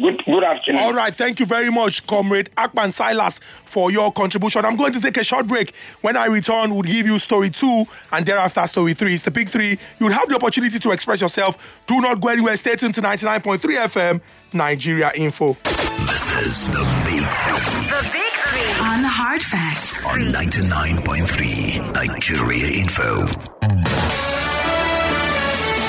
[0.00, 0.82] Good, good afternoon.
[0.82, 4.64] All right, thank you very much, Comrade Akpan Silas, for your contribution.
[4.64, 5.74] I'm going to take a short break.
[6.02, 9.14] When I return, we'll give you story two and thereafter story three.
[9.14, 9.78] It's the big three.
[9.98, 11.82] You'll have the opportunity to express yourself.
[11.86, 12.56] Do not go anywhere.
[12.56, 14.20] Stay tuned to 99.3 FM,
[14.52, 15.56] Nigeria Info.
[15.64, 18.84] This is the Big Three The Big Three.
[18.86, 20.04] On the Hard Facts.
[20.06, 23.26] on 99.3 Nigeria Info.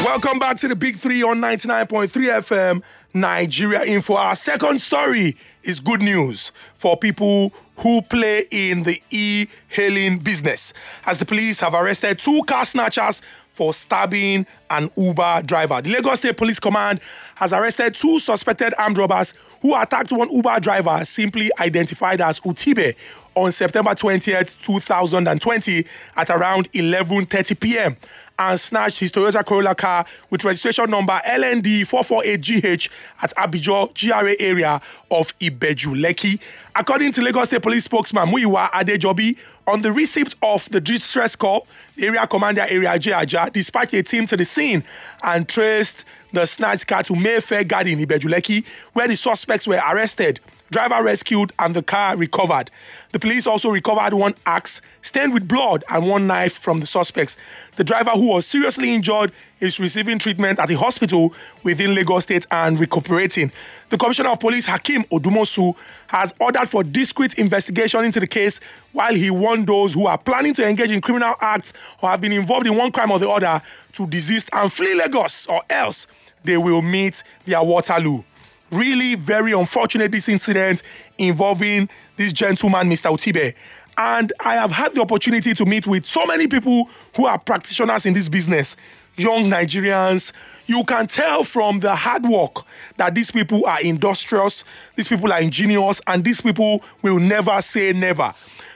[0.05, 2.81] Welcome back to the Big Three on 99.3 FM,
[3.19, 4.15] Nigeria Info.
[4.15, 10.73] Our second story is good news for people who play in the e hailing business,
[11.05, 15.81] as the police have arrested two car snatchers for stabbing an Uber driver.
[15.81, 16.99] The Lagos State Police Command
[17.35, 22.95] has arrested two suspected armed robbers who attacked one Uber driver, simply identified as Utibe,
[23.33, 27.95] on September 20th, 2020, at around 11:30 p.m.
[28.39, 32.89] and snatched his Toyota Corolla car with registration number LND 448GH
[33.21, 36.39] at Abijo GRA area of Ibeju, Lekki.
[36.75, 41.67] According to Lagos State Police spokesman Muyiwa Adejobi, on the receipt of the distress call,
[41.95, 44.83] the area commander area J Aja dispatched a team to the scene
[45.23, 50.39] and traced the snatched car to Mayfair Garden, Ibeju, Lekki, where the suspects were arrested
[50.71, 52.69] driver rescued and the car recovered.
[53.11, 57.37] The police also recovered one axe stained with blood and one knife from the suspects.
[57.77, 62.45] The driver, who was seriously injured, is receiving treatment at a hospital within Lagos State
[62.51, 63.51] and recuperating.
[63.89, 65.75] The Commissioner of Police, Hakeem Odumosu,
[66.07, 68.59] has ordered for discreet investigation into the case
[68.91, 72.33] while he warned those who are planning to engage in criminal acts or have been
[72.33, 73.61] involved in one crime or the other
[73.93, 76.07] to desist and flee Lagos or else
[76.43, 78.23] they will meet their Waterloo
[78.71, 80.83] really very unfortunate this incident
[81.17, 83.53] involving this gentleman mr utibe
[83.97, 88.05] and i have had the opportunity to meet with so many people who are practitioners
[88.05, 88.75] in this business.
[89.17, 90.31] Young nigerians
[90.67, 92.63] you can tell from the hard work
[92.97, 94.63] that these people are industrious
[94.95, 98.33] these people are ingenious and these people will never say never.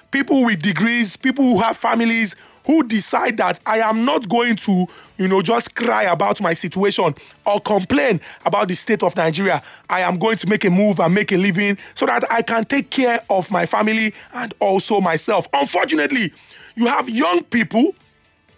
[0.09, 4.85] People with degrees people who have families who decide that I am not going to,
[5.17, 9.63] you know, just cry about my situation or complain about the state of Nigeria.
[9.89, 12.65] I am going to make a move and make a living so that I can
[12.65, 15.47] take care of my family and also myself.
[15.53, 16.31] Unfortunately,
[16.75, 17.95] you have young people,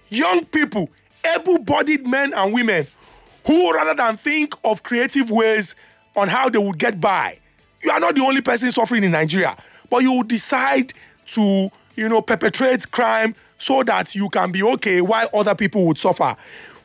[0.10, 0.90] young people,
[1.36, 2.86] able bodied men and women
[3.46, 5.76] who, rather than think of creative ways
[6.16, 7.40] on how they would get by,
[7.82, 9.58] you are not the only person suffering in Nigeria,
[9.90, 10.94] but you decide
[11.28, 15.98] to, you know, perpetrate crime so that you can be okay while other people would
[15.98, 16.36] suffer.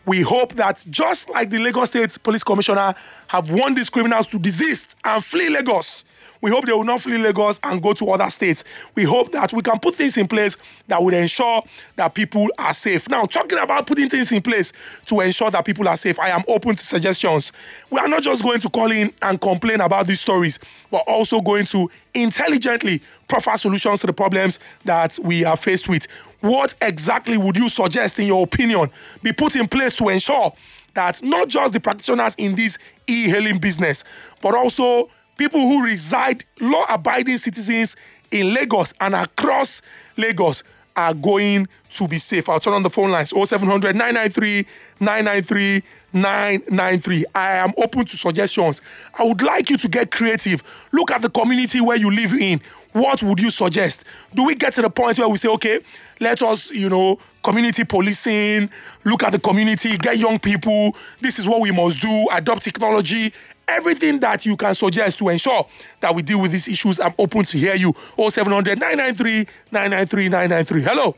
[0.06, 2.94] We hope that just like the Lagos State Police Commissioner
[3.26, 6.04] have warned these criminals to desist and flee Lagos,
[6.40, 8.62] We hope they will not flee Lagos and go to other states.
[8.94, 11.62] We hope that we can put things in place that would ensure
[11.96, 13.08] that people are safe.
[13.08, 14.72] Now, talking about putting things in place
[15.06, 17.52] to ensure that people are safe, I am open to suggestions.
[17.90, 20.58] We are not just going to call in and complain about these stories,
[20.90, 26.06] we're also going to intelligently proffer solutions to the problems that we are faced with.
[26.40, 28.90] What exactly would you suggest, in your opinion,
[29.22, 30.52] be put in place to ensure
[30.94, 34.04] that not just the practitioners in this e-hailing business,
[34.40, 37.96] but also people who reside, law-abiding citizens
[38.30, 39.82] in Lagos and across
[40.16, 40.62] Lagos
[40.96, 42.48] are going to be safe.
[42.48, 44.66] I'll turn on the phone lines 0700 993
[45.00, 47.24] 993 993.
[47.34, 48.80] I am open to suggestions.
[49.18, 50.62] I would like you to get creative.
[50.92, 52.60] Look at the community where you live in.
[52.98, 54.02] What would you suggest?
[54.34, 55.80] Do we get to the point where we say, okay,
[56.18, 58.68] let us, you know, community policing,
[59.04, 60.96] look at the community, get young people.
[61.20, 63.32] This is what we must do, adopt technology.
[63.68, 65.66] Everything that you can suggest to ensure
[66.00, 67.94] that we deal with these issues, I'm open to hear you.
[68.16, 70.82] 0700 993 993 993.
[70.82, 71.16] Hello.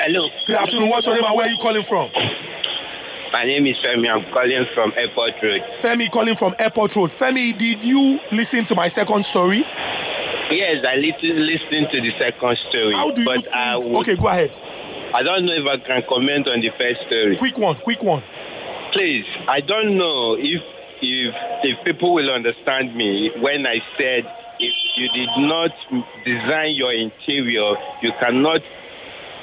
[0.00, 0.28] Hello.
[0.46, 0.88] Good afternoon.
[0.90, 2.10] What's your name and where are you calling from?
[3.32, 4.08] My name is Femi.
[4.08, 5.60] I'm calling from Airport Road.
[5.80, 7.10] Femi calling from Airport Road.
[7.10, 9.64] Femi, did you listen to my second story?
[10.50, 12.94] Yes, I listen listened to the second story.
[12.94, 13.54] How do you but think?
[13.54, 14.58] I would, Okay, go ahead.
[15.14, 17.36] I don't know if I can comment on the first story.
[17.36, 18.22] Quick one, quick one.
[18.96, 20.62] Please, I don't know if
[21.02, 24.24] if if people will understand me when I said
[24.58, 25.70] if you did not
[26.24, 28.62] design your interior, you cannot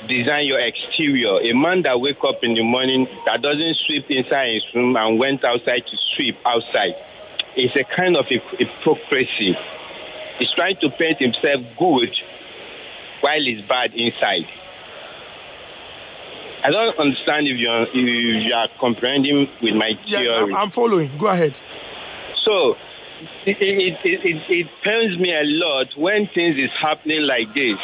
[0.08, 1.39] design your exterior.
[1.41, 5.20] A man that wake up in the morning that doesn't sweep inside his room and
[5.20, 6.96] went outside to sweep outside
[7.58, 9.56] is a kind of hyp- hypocrisy.
[10.39, 12.13] He's trying to paint himself good
[13.22, 14.46] while he's bad inside.
[16.63, 20.54] I don't understand if you're if you are comprehending with my Yes, theory.
[20.54, 21.15] I'm, I'm following.
[21.18, 21.60] Go ahead.
[22.44, 22.76] So
[23.46, 27.78] it, it, it, it, it pains me a lot when things is happening like this.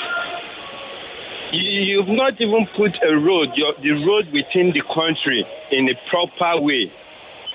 [1.51, 5.95] You, you've not even put a road, your, the road within the country in a
[6.09, 6.87] proper way.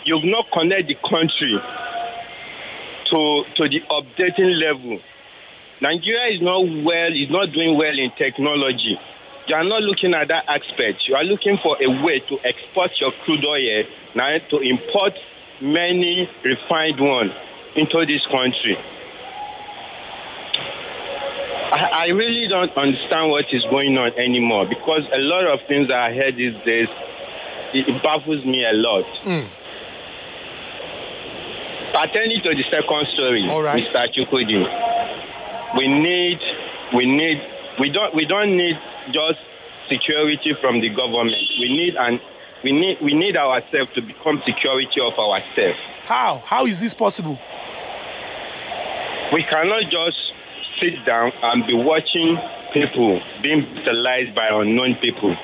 [0.05, 1.57] You've not connect the country
[3.09, 5.01] to to the updating level.
[5.81, 9.01] Nigeria is not well, is not doing well in technology.
[9.49, 11.09] You are not looking at that aspect.
[11.09, 15.15] You are looking for a way to export your crude oil now to import
[15.63, 17.33] many refined ones
[17.77, 18.77] into this country.
[21.73, 25.89] I, I really don't understand what is going on anymore because a lot of things
[25.89, 26.89] that I heard these days,
[27.75, 29.05] it, it baffles me a lot.
[29.27, 29.47] Hmm.
[31.93, 33.83] Pertaining to the second story, All right.
[33.83, 34.07] Mr.
[34.15, 34.63] Chukwudi,
[35.81, 36.39] we need,
[36.95, 37.39] we need,
[37.81, 38.77] we don't, we don't need
[39.13, 39.41] just
[39.89, 41.41] security from the government.
[41.59, 42.21] We need and
[42.63, 45.79] we need, we need ourselves to become security of ourselves.
[46.05, 46.43] How?
[46.45, 47.39] How is this possible?
[49.33, 50.19] We cannot just
[50.81, 52.37] sit down and be watching
[52.73, 55.35] people being brutalized by unknown people.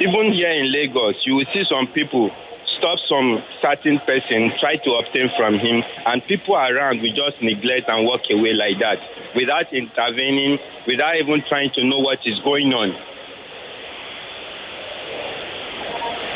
[0.00, 2.30] Even here in Lagos, you will see some people
[2.78, 7.88] stop some certain person, try to obtain from him, and people around will just neglect
[7.88, 8.98] and walk away like that
[9.34, 12.92] without intervening, without even trying to know what is going on.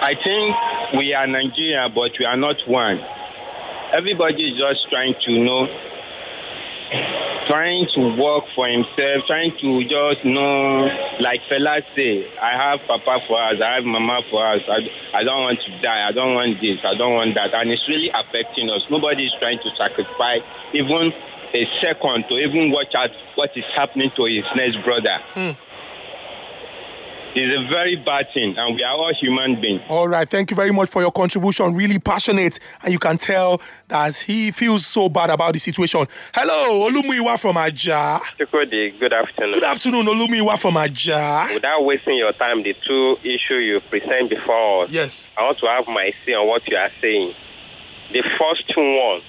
[0.03, 3.00] I think we are Nigeria, but we are not one.
[3.92, 5.66] Everybody is just trying to know
[7.50, 10.87] trying to work for himself, trying to just know,
[11.20, 15.24] like Fela say, I have papa for us, I have mama for us, I, I
[15.24, 17.50] don't want to die, I don't want this, I don't want that.
[17.55, 18.83] And it's really affecting us.
[18.90, 20.42] Nobody is trying to sacrifice
[20.74, 21.11] even
[21.55, 25.18] a second to even watch out what is happening to his next brother.
[25.35, 25.59] Hmm.
[27.33, 29.83] It's a very bad thing, and we are all human beings.
[29.88, 30.29] All right.
[30.29, 31.75] Thank you very much for your contribution.
[31.77, 32.59] Really passionate.
[32.83, 36.07] And you can tell that he feels so bad about the situation.
[36.35, 38.19] Hello, Olumiwa from Aja.
[38.37, 39.53] Chukwudi, good afternoon.
[39.55, 41.47] Good afternoon, Olumiwa from Aja.
[41.55, 45.31] Without wasting your time, the two issues you present before us, Yes.
[45.38, 47.35] I want to have my say on what you are saying.
[48.11, 49.23] The first one,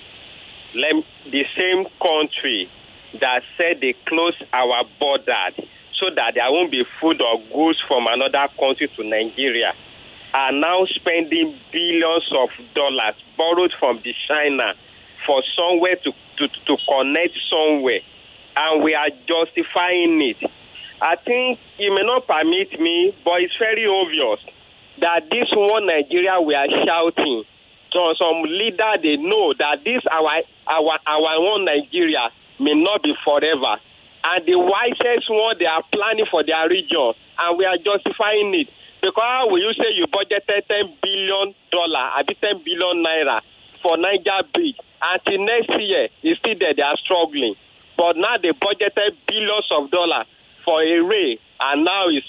[0.74, 2.68] let the same country
[3.20, 5.68] that said they close our borders
[6.02, 9.74] so that there won't be food or goods from another country to Nigeria
[10.34, 14.74] are now spending billions of dollars borrowed from the China
[15.26, 18.00] for somewhere to, to, to connect somewhere.
[18.56, 20.52] And we are justifying it.
[21.02, 24.40] I think you may not permit me, but it's very obvious
[25.00, 27.44] that this one Nigeria we are shouting.
[27.92, 33.14] So some leader they know that this our our our one Nigeria may not be
[33.26, 33.78] forever.
[34.24, 38.70] And the wisest one they are planning for their region and we are justifying it.
[39.02, 43.42] Because will you say you budgeted ten billion dollar, I be ten billion naira
[43.82, 46.74] for Niger Bridge Until next year, it's still there.
[46.76, 47.56] They are struggling.
[47.98, 50.28] But now they budgeted billions of dollars
[50.64, 52.28] for a ray, and now it's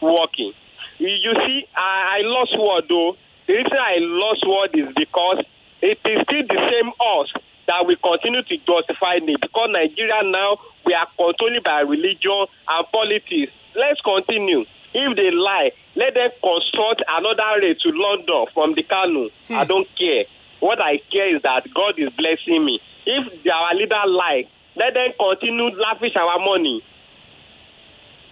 [0.00, 0.52] working.
[0.98, 3.16] You see, I, I lost word though.
[3.46, 5.44] The reason I lost word is because
[5.82, 7.28] it is still the same us
[7.66, 12.86] that we continue to justify it because Nigeria now we are controlled by religion and
[12.92, 13.52] politics.
[13.74, 14.64] Let's continue.
[14.94, 19.28] If they lie, let them construct another way to London from the Kano.
[19.50, 20.24] I don't care.
[20.60, 22.80] What I care is that God is blessing me.
[23.06, 26.82] If our leader lie, let them continue lavish our money.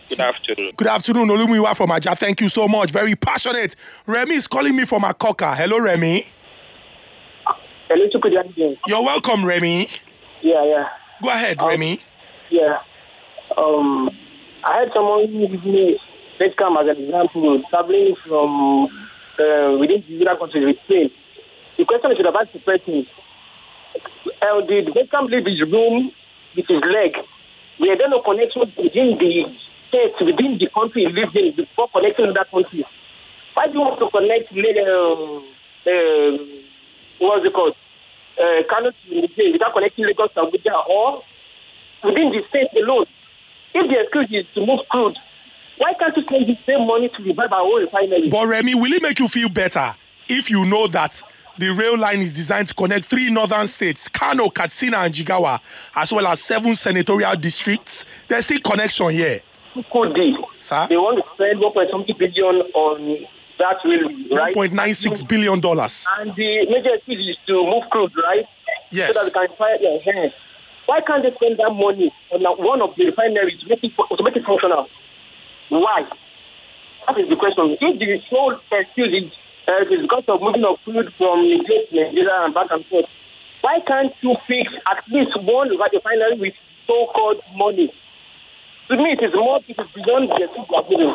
[0.08, 0.72] Good afternoon.
[0.76, 2.14] Good afternoon, Olumiwa from Aja.
[2.14, 2.90] Thank you so much.
[2.90, 3.74] Very passionate.
[4.06, 5.56] Remy is calling me from Akoka.
[5.56, 6.26] Hello, Remy.
[7.94, 8.76] Hello.
[8.86, 9.88] You're welcome, Remy.
[10.40, 10.88] Yeah, yeah.
[11.22, 12.00] Go ahead, Um, Remy.
[12.48, 12.78] Yeah.
[13.56, 14.10] Um,
[14.64, 15.98] I had someone give me
[16.40, 18.84] let's come as an example, traveling from
[19.38, 21.10] uh, within the countries with plane.
[21.76, 23.06] The question should have asked the person,
[24.40, 26.12] uh, did Beckham leave his room
[26.56, 27.16] with his leg?
[27.78, 29.54] We had a connection within the
[29.88, 32.84] state, within the country he lived in before connecting to that country.
[33.54, 35.36] Why do you want to connect uh,
[35.90, 36.62] uh,
[37.18, 37.76] what's it called?
[38.38, 41.22] Uh, Kano to Nigeria without connecting Lagos to Abuja or
[42.04, 43.06] within the state alone?
[43.74, 45.16] If the excuse is to move crude,
[45.78, 48.28] why can't you spend the same money to revive our own refinery?
[48.30, 49.94] But Remy, will it make you feel better
[50.28, 51.22] if you know that
[51.58, 55.60] the rail line is designed to connect three northern states, Kano, Katsina, and Jigawa,
[55.94, 58.04] as well as seven senatorial districts?
[58.28, 59.42] There's still connection here.
[59.90, 60.36] Could be.
[60.58, 60.86] Sir?
[60.88, 63.26] They want to spend 1.something billion on
[63.58, 64.54] that railway, right?
[64.54, 65.54] $1.96 billion.
[65.54, 68.46] And the major excuse is to move crude, right?
[68.90, 69.14] Yes.
[69.14, 70.34] So that we can fire their hands.
[70.86, 74.22] Why can't they spend that money on one of the refineries to make it, to
[74.22, 74.88] make it functional?
[75.68, 76.06] Why?
[77.06, 77.76] That is the question.
[77.80, 79.32] If the sole excuse is,
[79.68, 83.06] uh, because of moving of crude from Nigeria to Nigeria and back and forth,
[83.60, 86.54] why can't you fix at least one refinery with
[86.86, 87.92] so-called money?
[88.88, 91.14] To me, it is more, it is beyond the are giving.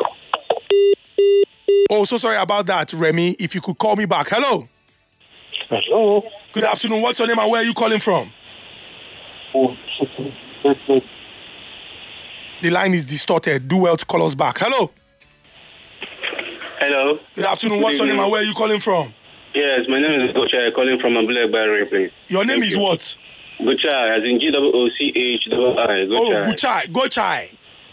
[1.90, 3.36] Oh, so sorry about that, Remy.
[3.38, 4.28] If you could call me back.
[4.30, 4.68] Hello.
[5.68, 6.22] Hello.
[6.52, 7.02] Good afternoon.
[7.02, 8.32] What's your name and where are you calling from?
[12.60, 13.68] The line is distorted.
[13.68, 14.58] Do well to call us back.
[14.58, 14.90] Hello.
[16.80, 17.18] Hello.
[17.34, 17.80] Good afternoon.
[17.82, 19.14] What's your name and where are you calling from?
[19.54, 22.10] Yes, my name is Gocha, calling from Abule Barre, please.
[22.28, 23.14] Your name is what?
[23.58, 25.48] Gocha, as in G O O C H.
[25.52, 26.44] Oh, Gocha.
[26.44, 26.86] Guchai.
[26.92, 27.50] Gochai.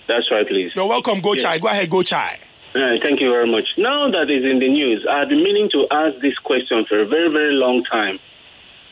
[0.07, 0.71] That's right, please.
[0.75, 1.59] You're welcome, Gochai.
[1.61, 2.37] Go ahead, Gochai.
[2.75, 3.69] Thank you very much.
[3.77, 7.05] Now that is in the news, I've been meaning to ask this question for a
[7.05, 8.19] very, very long time.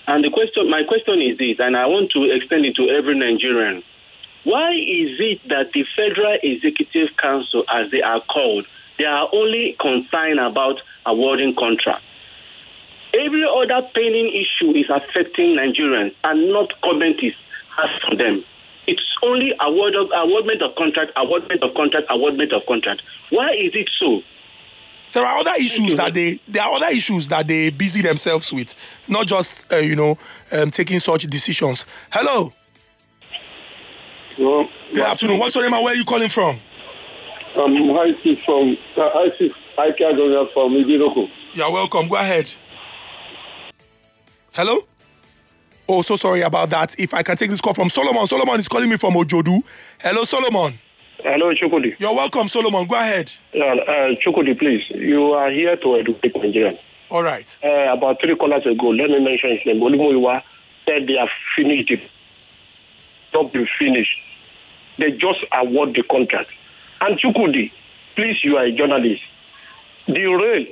[0.07, 3.17] And the question, my question is this, and I want to extend it to every
[3.17, 3.83] Nigerian.
[4.45, 8.67] Why is it that the Federal Executive Council, as they are called,
[8.97, 12.05] they are only concerned about awarding contracts?
[13.13, 17.33] Every other pending issue is affecting Nigerians, and not comment is
[17.77, 18.45] asked from them.
[18.87, 23.01] It's only award of, awardment of contract, awardment of contract, awardment of contract.
[23.29, 24.21] Why is it so?
[25.13, 28.73] There are other issues that they there are other issues that they busy themselves with,
[29.07, 30.17] not just uh, you know
[30.51, 31.85] um, taking such decisions.
[32.11, 32.51] Hello.
[34.39, 35.37] Well, Good afternoon.
[35.37, 36.59] What's your name and where are you calling from?
[37.55, 41.29] I'm Isis from uh, Isis Ika Goga from Idiroko.
[41.53, 42.07] You're welcome.
[42.07, 42.51] Go ahead.
[44.53, 44.87] Hello.
[45.95, 46.99] Oh, so sorry about that.
[46.99, 48.25] If I can take this call from Solomon.
[48.25, 49.61] Solomon is calling me from Ojodu.
[49.99, 50.79] Hello, Solomon.
[51.19, 51.99] Hello, Chukwudi.
[51.99, 52.87] You're welcome, Solomon.
[52.87, 53.31] Go ahead.
[53.53, 54.89] Uh, uh, Chukwudi, please.
[54.89, 56.79] You are here to educate Nigerians.
[57.11, 57.55] All right.
[57.63, 59.81] Uh, about three callers ago, let me mention his name.
[59.81, 60.41] Olumoyiwa
[60.87, 62.01] said they have finished it.
[63.31, 64.19] Not been finished.
[64.97, 66.49] They just award the contract.
[67.01, 67.71] And Chukwudi,
[68.15, 69.21] please, you are a journalist.
[70.07, 70.65] The rail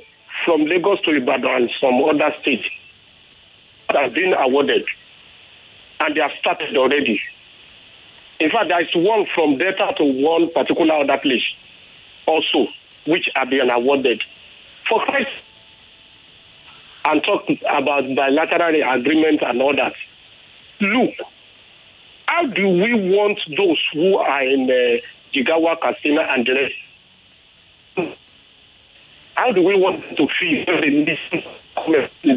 [0.44, 2.64] from Lagos to Ibadan and some other states
[3.90, 4.84] have been awarded.
[6.04, 7.20] And they have started already.
[8.40, 11.44] In fact, there is one from Delta to one particular other place
[12.26, 12.68] also,
[13.06, 14.22] which are being awarded.
[14.88, 15.30] For Christ,
[17.04, 19.94] and talk about bilateral agreement and all that.
[20.80, 21.14] Look,
[22.26, 25.00] how do we want those who are in uh,
[25.34, 28.16] Jigawa, Katsina, and the rest?
[29.34, 31.18] How do we want to feel when they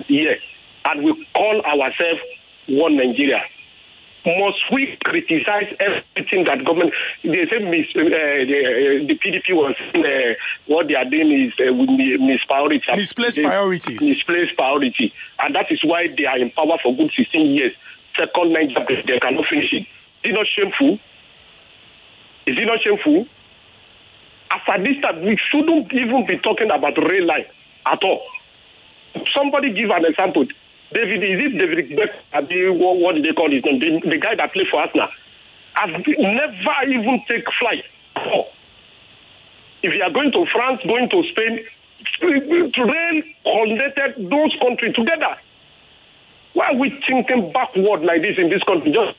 [0.08, 0.38] here
[0.86, 2.22] and we call ourselves
[2.68, 3.42] one Nigeria?
[4.26, 6.94] Must we criticize everything that government?
[7.24, 10.34] They say mis, uh, the, uh, the PDP was uh,
[10.66, 12.96] what they are doing is uh, mispriority.
[12.96, 14.02] Misplaced priorities.
[14.02, 15.14] Misplaced priority,
[15.44, 17.74] and that is why they are in power for good 16 years.
[18.18, 19.86] Second Niger, they cannot finish it.
[20.24, 20.94] Is it not shameful?
[22.48, 23.28] Is it not shameful?
[24.52, 27.46] As at this time, we shouldn't even be talking about rail line
[27.86, 28.24] at all.
[29.38, 30.48] Somebody give an example.
[30.94, 32.10] David, is it David Beck?
[32.32, 33.80] What, what do they call his name?
[33.80, 35.10] The, the guy that played for Arsenal.
[35.74, 37.84] Has never even take flight.
[38.16, 38.48] Oh.
[39.84, 41.60] If you are going to France, going to Spain,
[42.74, 45.36] train connected those countries together.
[46.54, 48.92] Why are we thinking backward like this in this country?
[48.92, 49.18] Just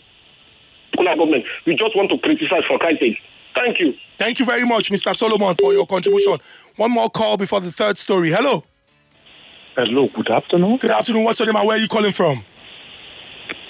[1.04, 1.44] government.
[1.66, 3.18] We just want to criticize for Christ's sake.
[3.54, 3.94] Thank you.
[4.18, 5.14] Thank you very much, Mr.
[5.14, 6.38] Solomon, for your contribution.
[6.76, 8.30] One more call before the third story.
[8.30, 8.64] Hello.
[9.76, 10.78] Hello, good afternoon.
[10.78, 11.24] Good afternoon.
[11.24, 12.42] What's your name and where are you calling from?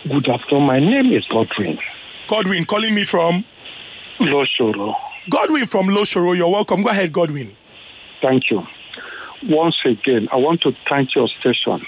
[0.08, 0.66] Good afternoon.
[0.66, 1.78] My name is Godwin.
[2.28, 3.44] Godwin, calling me from?
[4.20, 4.94] Loshoro.
[5.28, 6.36] Godwin from Loshoro.
[6.36, 6.82] You're welcome.
[6.82, 7.56] Go ahead, Godwin.
[8.22, 8.64] Thank you.
[9.48, 11.84] Once again, I want to thank your station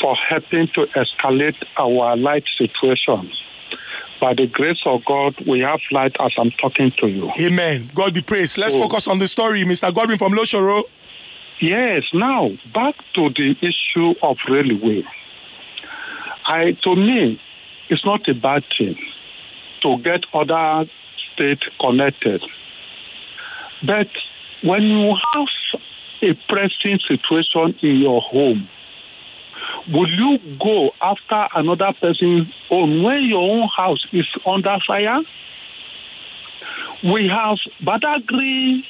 [0.00, 3.32] for helping to escalate our light situation.
[4.20, 7.32] By the grace of God, we have light as I'm talking to you.
[7.40, 7.90] Amen.
[7.94, 8.58] God be praised.
[8.58, 8.82] Let's Oh.
[8.82, 9.92] focus on the story, Mr.
[9.92, 10.84] Godwin from Loshoro.
[11.62, 15.04] Yes, now back to the issue of railway.
[16.44, 17.40] I to me,
[17.88, 18.98] it's not a bad thing
[19.82, 20.90] to get other
[21.32, 22.42] states connected.
[23.86, 24.08] But
[24.64, 25.46] when you have
[26.22, 28.68] a pressing situation in your home,
[29.86, 35.20] will you go after another person's own when your own house is under fire?
[37.04, 38.84] We have Badagry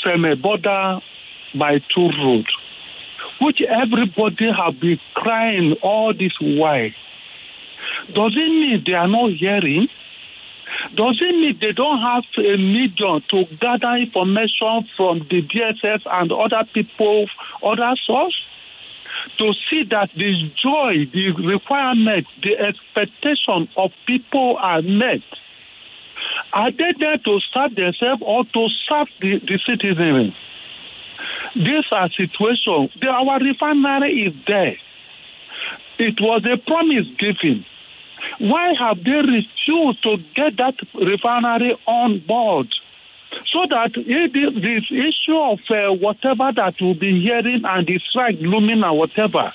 [0.00, 1.00] Seme border
[1.54, 2.48] by two roads,
[3.40, 6.90] which everybody have been crying all this while.
[8.12, 9.88] Does it mean they are not hearing?
[10.94, 16.32] Does it mean they don't have a medium to gather information from the DSS and
[16.32, 17.26] other people,
[17.62, 18.34] other source?
[19.38, 25.22] To see that the joy, the requirement, the expectation of people are met.
[26.52, 30.34] Are they there to serve themselves or to serve the, the citizens?
[31.58, 32.92] These are situations.
[33.00, 34.76] The, our refinery is there.
[35.98, 37.66] It was a promise given.
[38.38, 42.72] Why have they refused to get that refinery on board?
[43.52, 48.84] So that this issue of uh, whatever that we'll be hearing and the strike looming
[48.84, 49.52] and whatever,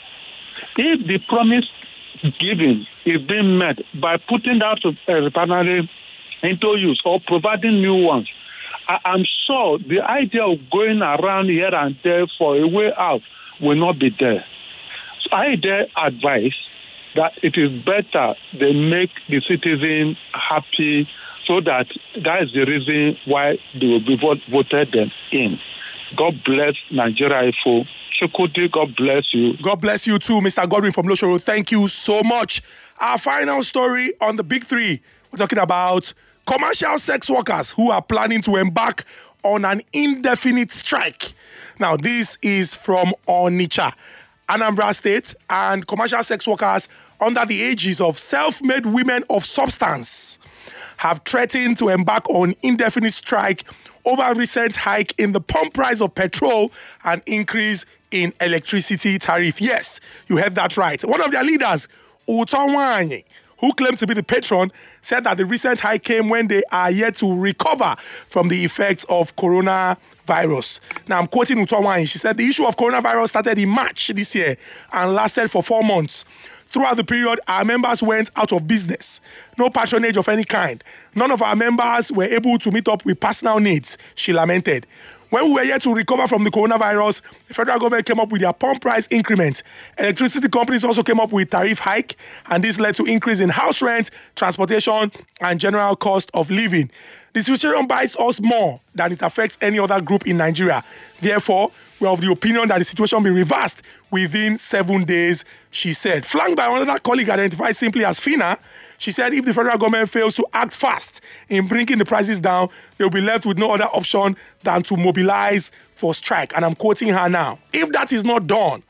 [0.78, 1.72] if the promise
[2.38, 5.90] given is being met by putting that uh, refinery
[6.42, 8.30] into use or providing new ones,
[8.88, 13.22] I, I'm sure the idea of going around here and there for a way out
[13.62, 14.46] will not be there.
[15.22, 16.56] So I dare advise
[17.16, 21.08] that it is better they make the citizen happy
[21.46, 21.88] so that
[22.24, 25.60] that is the reason why they will be vote, voted them in.
[26.16, 27.88] God bless Nigeria Info.
[28.20, 29.58] Chukwudi, God bless you.
[29.58, 30.68] God bless you too, Mr.
[30.70, 31.42] Godwin from Loshoro.
[31.42, 32.62] Thank you so much.
[33.00, 35.02] Our final story on the big three.
[35.32, 36.14] We're talking about
[36.46, 39.06] commercial sex workers who are planning to embark
[39.44, 41.34] on an indefinite strike.
[41.80, 43.94] Now, this is from Onitsha,
[44.50, 46.88] Anambra State, and commercial sex workers
[47.20, 50.40] under the ages of self-made women of substance
[50.98, 53.64] have threatened to embark on indefinite strike
[54.06, 56.72] over recent hike in the pump price of petrol
[57.06, 59.60] and increase in electricity tariff.
[59.60, 61.04] Yes, you heard that right.
[61.04, 61.88] One of their leaders,
[62.28, 63.24] Utonwanyi,
[63.64, 64.70] who claimed to be the patron,
[65.02, 67.96] said that the recent hike came when they are yet to recover
[68.28, 70.82] from the effects of coronavirus.
[71.08, 72.10] Now, I'm quoting Utonwanyi.
[72.10, 74.58] She said the issue of coronavirus started in March this year
[74.92, 76.26] and lasted for four months.
[76.68, 79.22] Throughout the period, our members went out of business.
[79.58, 80.84] No patronage of any kind.
[81.16, 84.86] None of our members were able to meet up with personal needs, she lamented.
[85.34, 88.42] When we were yet to recover from the coronavirus, the federal government came up with
[88.42, 89.64] their pump price increment.
[89.98, 92.18] Electricity companies also came up with tariff hike,
[92.52, 95.12] and this led to increase in house rent, transportation,
[95.42, 96.92] and general cost of living.
[97.34, 100.84] The situation bites us more than it affects any other group in Nigeria.
[101.20, 103.82] Therefore, we are of the opinion that the situation be reversed
[104.12, 106.28] within seven days, she said.
[106.28, 108.60] Flanked by another colleague identified simply as Fina,
[109.04, 112.70] she said if the federal government fails to act fast in bringing the prices down,
[112.98, 116.56] they'll be left with no other option than to mobilize for strike.
[116.56, 117.60] And I'm quoting her now.
[117.74, 118.82] If that is not done,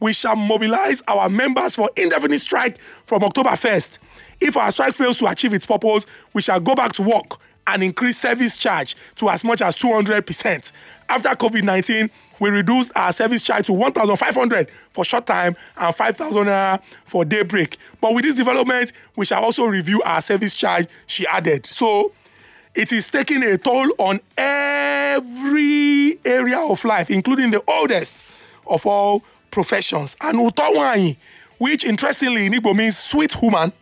[0.00, 3.98] we shall mobilize our members for indefinite strike from October 1st.
[4.40, 7.84] If our strike fails to achieve its purpose, we shall go back to work and
[7.84, 10.72] increase service charge to as much as 200%.
[11.08, 12.10] After COVID 19,
[12.40, 17.76] we reduced our service charge to 1,500 for short time and 5,000 naira for daybreak.
[18.00, 21.66] But with this development, we shall also review our service charge, she added.
[21.66, 22.12] So
[22.74, 28.24] it is taking a toll on every area of life, including the oldest
[28.66, 30.16] of all professions.
[30.20, 31.16] And Utawai,
[31.58, 33.72] which interestingly in Igbo means sweet woman,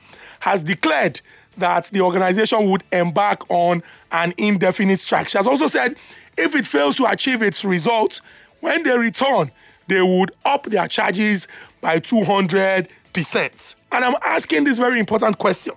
[0.41, 1.21] has declared
[1.59, 3.83] that the organization would embark on
[4.13, 5.29] an indefinite strike.
[5.29, 5.97] She has also said
[6.37, 8.21] if it fails to achieve its result,
[8.61, 9.51] when they return,
[9.87, 11.49] they would up their charges
[11.81, 13.75] by 200%.
[13.93, 15.75] And I'm asking this very important question.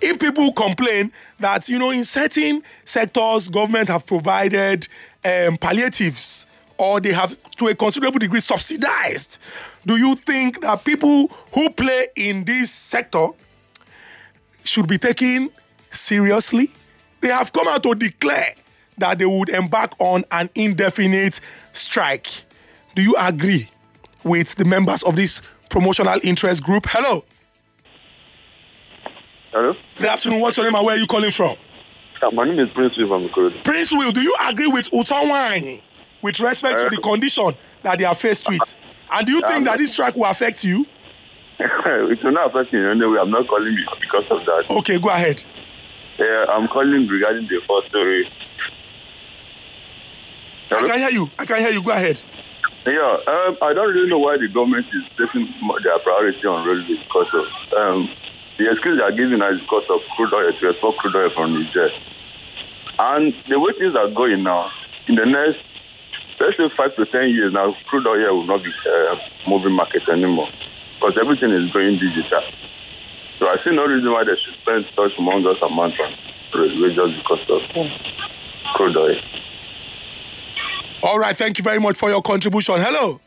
[0.00, 4.86] If people complain that, you know, in certain sectors, government have provided
[5.24, 6.46] um, palliatives
[6.78, 9.38] or they have, to a considerable degree, subsidized,
[9.86, 13.28] do you think that people who play in this sector
[14.64, 15.50] should be taken
[15.90, 16.70] seriously?
[17.20, 18.54] They have come out to declare
[18.98, 21.40] that they would embark on an indefinite
[21.72, 22.28] strike.
[22.94, 23.68] Do you agree
[24.22, 26.86] with the members of this promotional interest group?
[26.88, 27.24] Hello.
[29.52, 29.74] Hello?
[29.96, 30.40] Good afternoon.
[30.40, 31.56] What's your name and where are you calling from?
[32.22, 33.50] Uh, my name is Prince Will.
[33.62, 35.82] Prince Will, do you agree with Utonwanyi
[36.22, 38.74] with respect to the condition that they are faced with?
[39.12, 40.86] And do you think that this strike will affect you?
[41.60, 43.18] it will not affect me in any way.
[43.20, 44.70] I'm not calling you because of that.
[44.70, 45.42] Okay, go ahead.
[46.18, 48.28] Yeah, I'm calling regarding the first story.
[50.70, 51.30] I can hear you.
[51.38, 51.82] I can hear you.
[51.82, 52.20] Go ahead.
[52.86, 55.48] Yeah, um, I don't really know why the government is placing
[55.82, 58.10] their priority on railway because of um,
[58.58, 61.54] the excuse they are giving us because of crude oil to export crude oil from
[61.54, 61.88] Niger.
[62.98, 64.70] And the way things are going now,
[65.08, 65.64] in the next,
[66.38, 69.16] let's say five to ten years now, crude oil will not be uh,
[69.48, 70.48] moving market anymore
[70.94, 72.42] because everything is going digital.
[73.38, 76.14] So I see no reason why they should spend such humongous amount on
[76.52, 77.62] railway just because of
[78.74, 79.16] crude oil.
[81.04, 81.36] All right.
[81.36, 82.76] Thank you very much for your contribution.
[82.78, 83.20] Hello.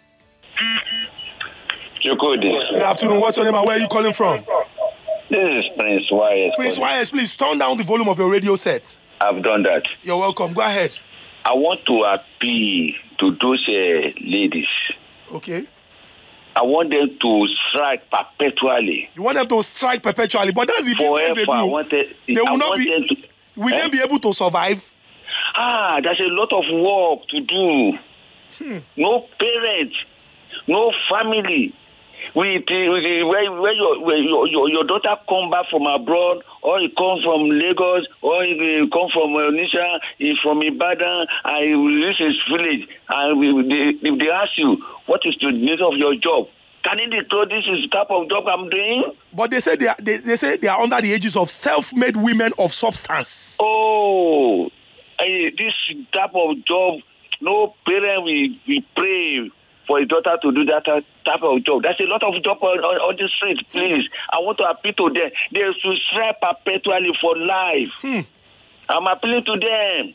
[2.03, 3.19] Good afternoon.
[3.19, 4.43] What's your name and where are you calling from?
[5.29, 6.53] This is Prince Wyatt.
[6.55, 8.95] Prince YS, please turn down the volume of your radio set.
[9.21, 9.83] I've done that.
[10.01, 10.53] You're welcome.
[10.53, 10.97] Go ahead.
[11.45, 14.65] I want to appeal to those uh, ladies.
[15.33, 15.67] Okay.
[16.55, 19.09] I want them to strike perpetually.
[19.15, 21.51] You want them to strike perpetually, but that's the business they Forever.
[21.51, 23.15] I want them, They I will not want be.
[23.15, 23.81] to, Will Eh?
[23.81, 24.91] they be able to survive?
[25.55, 27.97] Ah, there's a lot of work to do.
[28.57, 28.79] Hmm.
[28.95, 29.95] No parents,
[30.67, 31.73] no family.
[32.35, 36.79] With, with when, when your, when your, your your daughter come back from abroad, or
[36.81, 42.35] you come from Lagos, or you come from Onisha, is from Ibadan, and this is
[42.51, 46.49] village, and they, if they ask you what is the nature of your job,
[46.83, 49.03] can you declare this is type of job I'm doing?
[49.33, 52.17] But they say they are, they, they say they are under the ages of self-made
[52.17, 53.57] women of substance.
[53.61, 54.69] Oh,
[55.19, 55.73] eh, this
[56.13, 56.99] type of job,
[57.41, 59.51] no parent will, will pray
[59.87, 61.83] for his daughter to do that type of job.
[61.83, 64.03] There's a lot of job on, on, on the street, please.
[64.31, 65.31] I want to appeal to them.
[65.53, 68.25] They should strive perpetually for life.
[68.89, 70.13] I'm appealing to them.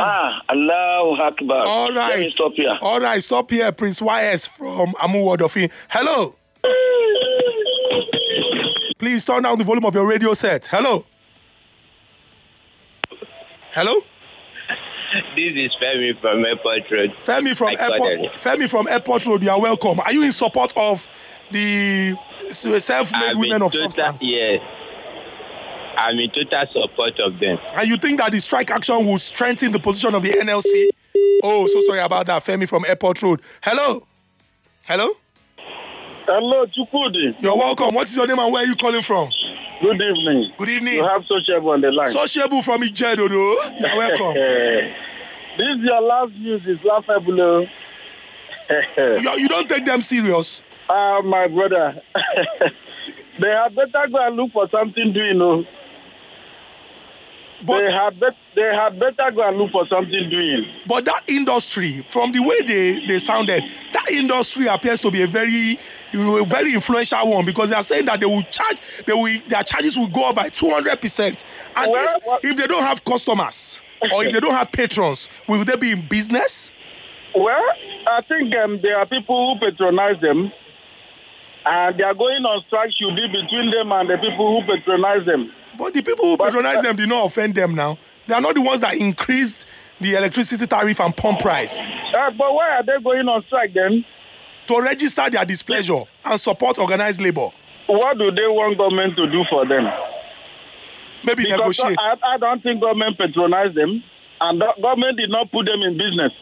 [0.00, 1.62] Ah, Allahu Akbar.
[1.64, 2.10] All right.
[2.16, 2.76] Let me stop here.
[2.80, 5.70] All right, stop here, Prince YS from Amu Wardofin.
[5.88, 6.34] Hello.
[8.98, 10.66] Please turn down the volume of your radio set.
[10.66, 11.04] Hello.
[13.72, 14.00] Hello.
[15.36, 17.10] This is Femi from Airport Road.
[17.24, 18.34] Femi from I Airport.
[18.40, 19.42] Femi from Airport Road.
[19.42, 20.00] You are welcome.
[20.00, 21.08] Are you in support of
[21.50, 22.14] the
[22.50, 24.22] self-made women of total, substance?
[24.22, 24.60] Yes.
[25.98, 27.58] I'm in total support of them.
[27.74, 30.88] And you think that the strike action will strengthen the position of the NLC?
[31.42, 32.44] Oh, so sorry about that.
[32.44, 33.40] Femi from Airport Road.
[33.62, 34.06] Hello.
[34.86, 35.10] Hello.
[36.26, 37.40] Hello, Chukwudi.
[37.40, 37.94] You're welcome.
[37.94, 39.30] What is your name and where are you calling from?
[39.80, 40.52] Good evening.
[40.56, 40.94] Good evening.
[40.94, 42.06] You have Sociable on the line.
[42.08, 43.28] Sociable from Ijedodo.
[43.28, 44.34] You're welcome.
[45.58, 47.40] this is your last news is laughable.
[47.40, 47.66] oh.
[48.98, 50.62] you, you don't take them serious.
[50.88, 52.00] Ah, my brother.
[53.38, 55.64] they had better go and look for something doing, oh.
[57.66, 60.64] they had bet they had better go and look for something doing.
[60.86, 63.62] But that industry, from the way they, they sounded,
[63.92, 65.78] that industry appears to be a very, you know,
[66.12, 69.96] very influential one because they are saying that they will charge, they will, their charges
[69.96, 71.44] will go up by two hundred percent.
[71.74, 73.82] And if, if they don't have customers
[74.14, 76.72] or if they don't have patrons, will they be in business?
[77.34, 77.62] Well,
[78.06, 80.50] I think um, there are people who patronize them,
[81.66, 85.26] and they are going on strike should be between them and the people who patronize
[85.26, 85.52] them.
[85.76, 87.98] But the people who patronize them did not offend them now.
[88.26, 89.66] They are not the ones that increased
[90.00, 91.78] the electricity tariff and pump price.
[91.78, 94.04] Uh, but why are they going on strike then?
[94.68, 97.50] To register their displeasure and support organized labor.
[97.86, 99.84] What do they want government to do for them?
[101.24, 101.96] Maybe because negotiate.
[101.98, 104.02] I, I don't think government patronize them,
[104.40, 106.32] and government did not put them in business.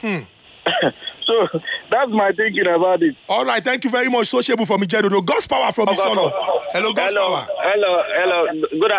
[0.00, 0.24] Hmm.
[1.24, 1.48] so
[1.90, 3.16] that's my thinking about it.
[3.28, 5.24] All right, thank you very much, Sociable from Ijedodo.
[5.24, 6.30] God's power from Isono.
[6.72, 7.48] Hello, God's hello, power.
[7.60, 8.46] hello, hello.
[8.70, 8.92] Good,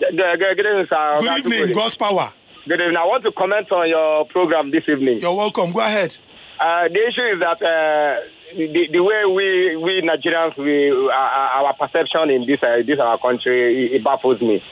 [0.00, 1.18] good, good, good evening, sir.
[1.20, 2.32] Good evening, God's power.
[2.66, 2.96] Good evening.
[2.96, 5.18] I want to comment on your program this evening.
[5.18, 5.72] You're welcome.
[5.72, 6.16] Go ahead.
[6.64, 8.24] Uh, the issue is that uh,
[8.56, 13.18] the, the way we, we Nigerians, we, uh, our perception in this, uh, this our
[13.18, 14.64] country, it, it baffles me.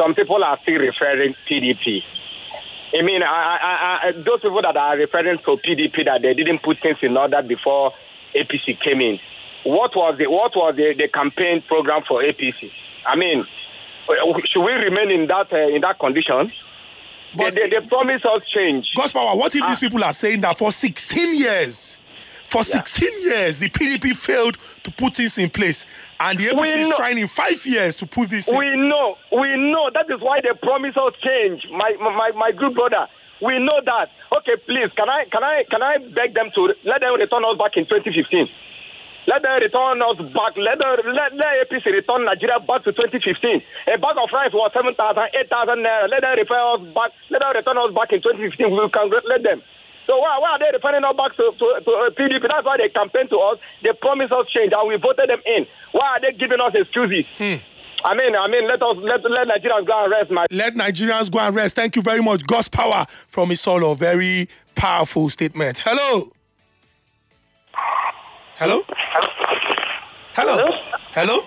[0.00, 2.02] Some people are still referring PDP.
[2.96, 6.62] I mean, I, I, I, those people that are referring to PDP that they didn't
[6.62, 7.92] put things in order before
[8.34, 9.18] APC came in.
[9.64, 12.70] What was the what was the, the campaign program for APC?
[13.06, 13.44] I mean,
[14.46, 16.52] should we remain in that uh, in that condition?
[17.36, 18.86] But they, they, they promise us change.
[18.96, 19.68] God's power, what if ah.
[19.68, 21.96] these people are saying that for 16 years,
[22.46, 25.86] for 16 years, the PDP failed to put things in place,
[26.20, 28.46] and the APC is trying in five years to put this.
[28.46, 29.90] We know, we know.
[29.92, 31.66] That is why they promise us change.
[31.72, 33.08] My, my, my good brother,
[33.42, 34.10] we know that.
[34.38, 37.58] Okay, please, can I, can I, can I beg them to let them return us
[37.58, 38.48] back in 2015?
[39.26, 40.52] Let them return us back.
[40.60, 43.62] Let, them, let, let APC return Nigeria back to 2015.
[43.88, 46.08] A bag of rice was 7,000, 8,000 naira.
[46.12, 47.10] Let them refer us back.
[47.32, 48.68] Let them return us back in 2015.
[48.68, 49.62] We can let them.
[50.06, 52.44] So why, why are they returning us back to, to, to uh, PDP?
[52.44, 53.58] That's why they campaign to us.
[53.82, 55.64] They promise us change, and we voted them in.
[55.92, 57.24] Why are they giving us excuses?
[58.04, 60.46] I mean, I mean, let us let let Nigerians go and rest, my.
[60.50, 61.74] Let Nigerians go and rest.
[61.74, 62.46] Thank you very much.
[62.46, 63.96] God's power from Isolo.
[63.96, 65.80] Very powerful statement.
[65.82, 66.30] Hello.
[68.56, 68.82] Hello.
[70.34, 70.56] Hello.
[71.12, 71.40] Hello.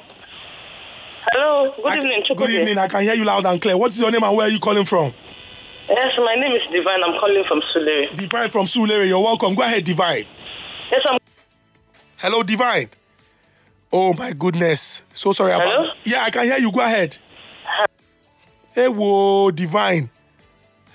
[1.32, 2.60] Hello, good evening, Good Chukwudi.
[2.60, 2.78] evening.
[2.78, 3.78] I can hear you loud and clear.
[3.78, 5.14] What is your name and where are you calling from?
[5.90, 7.04] Yes, my name is Divine.
[7.04, 8.16] I'm calling from Sulere.
[8.18, 9.08] Divine from Sulere.
[9.08, 9.56] You're welcome.
[9.56, 10.26] Go ahead, Divine.
[10.92, 11.20] Yes, I'm.
[12.18, 12.90] Hello, Divine.
[13.92, 15.04] Oh my goodness.
[15.14, 15.88] So sorry about Hello?
[16.06, 16.72] Yeah, I can hear you.
[16.72, 17.18] Go ahead.
[18.74, 20.10] Hey, whoa, Divine.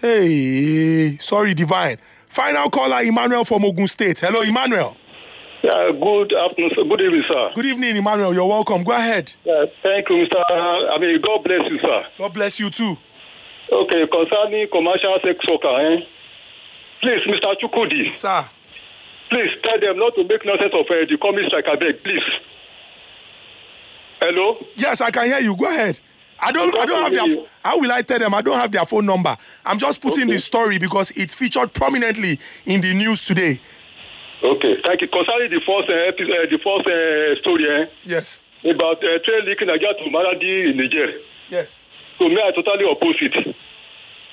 [0.01, 1.99] Hey, sorry, Divine.
[2.29, 4.21] Final caller, Emmanuel from Ogun State.
[4.21, 4.97] Hello, Emmanuel.
[5.63, 6.83] Yeah, good afternoon, sir.
[6.83, 7.51] Good evening, sir.
[7.55, 8.35] Good evening, Emmanuel.
[8.35, 8.83] You're welcome.
[8.83, 9.33] Go ahead.
[9.45, 10.43] Yeah, thank you, Mr.
[10.51, 12.03] I mean, God bless you, sir.
[12.19, 12.97] God bless you too.
[13.71, 16.01] Okay, concerning commercial sex worker, eh?
[17.01, 17.55] Please, Mr.
[17.63, 18.13] Chukudi.
[18.13, 18.49] Sir.
[19.31, 22.23] Please tell them not to make nonsense of uh, the coming strike, I beg, please.
[24.21, 24.59] Hello?
[24.75, 25.57] Yes, I can hear you.
[25.57, 26.01] Go ahead.
[26.41, 26.77] I don't.
[26.77, 27.45] I don't have their.
[27.65, 28.35] How will I tell them?
[28.35, 29.37] I don't have their phone number.
[29.65, 33.61] I'm just putting the story because it featured prominently in the news today.
[34.43, 35.09] Okay, thank you.
[35.09, 37.87] Concerning the first, uh, episode, uh, the first uh, story, eh?
[38.05, 38.43] Yes.
[38.65, 41.15] About uh, train leaking Nigeria to Maradi in Niger.
[41.49, 41.85] Yes.
[42.19, 43.37] So me, I totally oppose it.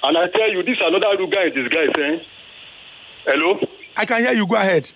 [0.02, 2.24] And I tell you, this is another Ruga in disguise, eh?
[3.26, 3.60] Hello?
[3.98, 4.48] I can hear you.
[4.48, 4.90] Go ahead.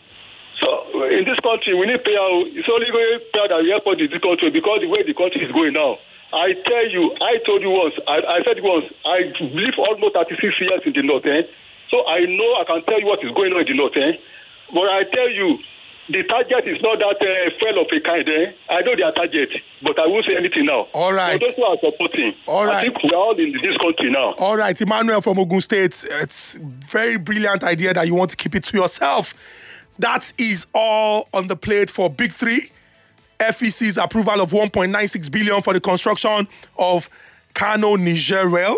[0.59, 2.49] So in this country, we need payout.
[2.55, 5.45] It's only going payout that we help in this country because the way the country
[5.45, 5.99] is going now.
[6.33, 10.41] I tell you, I told you once, I, I said once, I live almost 36
[10.61, 11.43] years in the north, eh?
[11.91, 14.17] So I know I can tell you what is going on in the north, eh?
[14.73, 15.59] But I tell you,
[16.09, 18.51] the target is not that uh, fell of a kind, eh?
[18.69, 19.49] I know their target,
[19.81, 20.87] but I won't say anything now.
[20.93, 21.39] All right.
[21.39, 22.75] So those who are supporting, All right.
[22.77, 24.33] I think we are all in this country now.
[24.33, 26.05] All right, Emmanuel from Ogun State.
[26.09, 29.33] It's very brilliant idea that you want to keep it to yourself.
[29.99, 32.69] That is all on the plate for Big Three.
[33.39, 36.47] FEC's approval of 1.96 billion for the construction
[36.77, 37.09] of
[37.53, 38.75] Kano Niger Rail.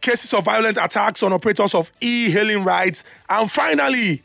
[0.00, 4.22] Cases of violent attacks on operators of e-hailing rides, and finally,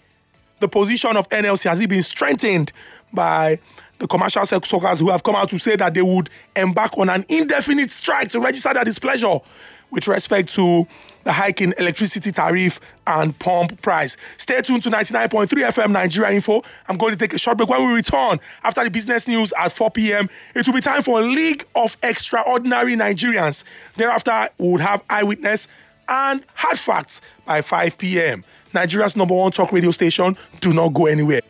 [0.60, 2.72] the position of NLC has it been strengthened
[3.14, 3.60] by
[4.00, 7.10] the commercial sex workers who have come out to say that they would embark on
[7.10, 9.40] an indefinite strike to register their displeasure
[9.92, 10.86] with respect to
[11.24, 14.16] the hike in electricity tariff and pump price.
[14.38, 16.62] Stay tuned to 99.3 FM Nigeria Info.
[16.88, 17.70] I'm going to take a short break.
[17.70, 21.20] When we return after the business news at 4 p.m., it will be time for
[21.20, 23.64] a League of Extraordinary Nigerians.
[23.96, 25.68] Thereafter, we would have Eyewitness
[26.08, 28.44] and Hard Facts by 5 p.m.
[28.76, 30.38] Nigeria's number one talk radio station.
[30.60, 31.42] Do not go anywhere.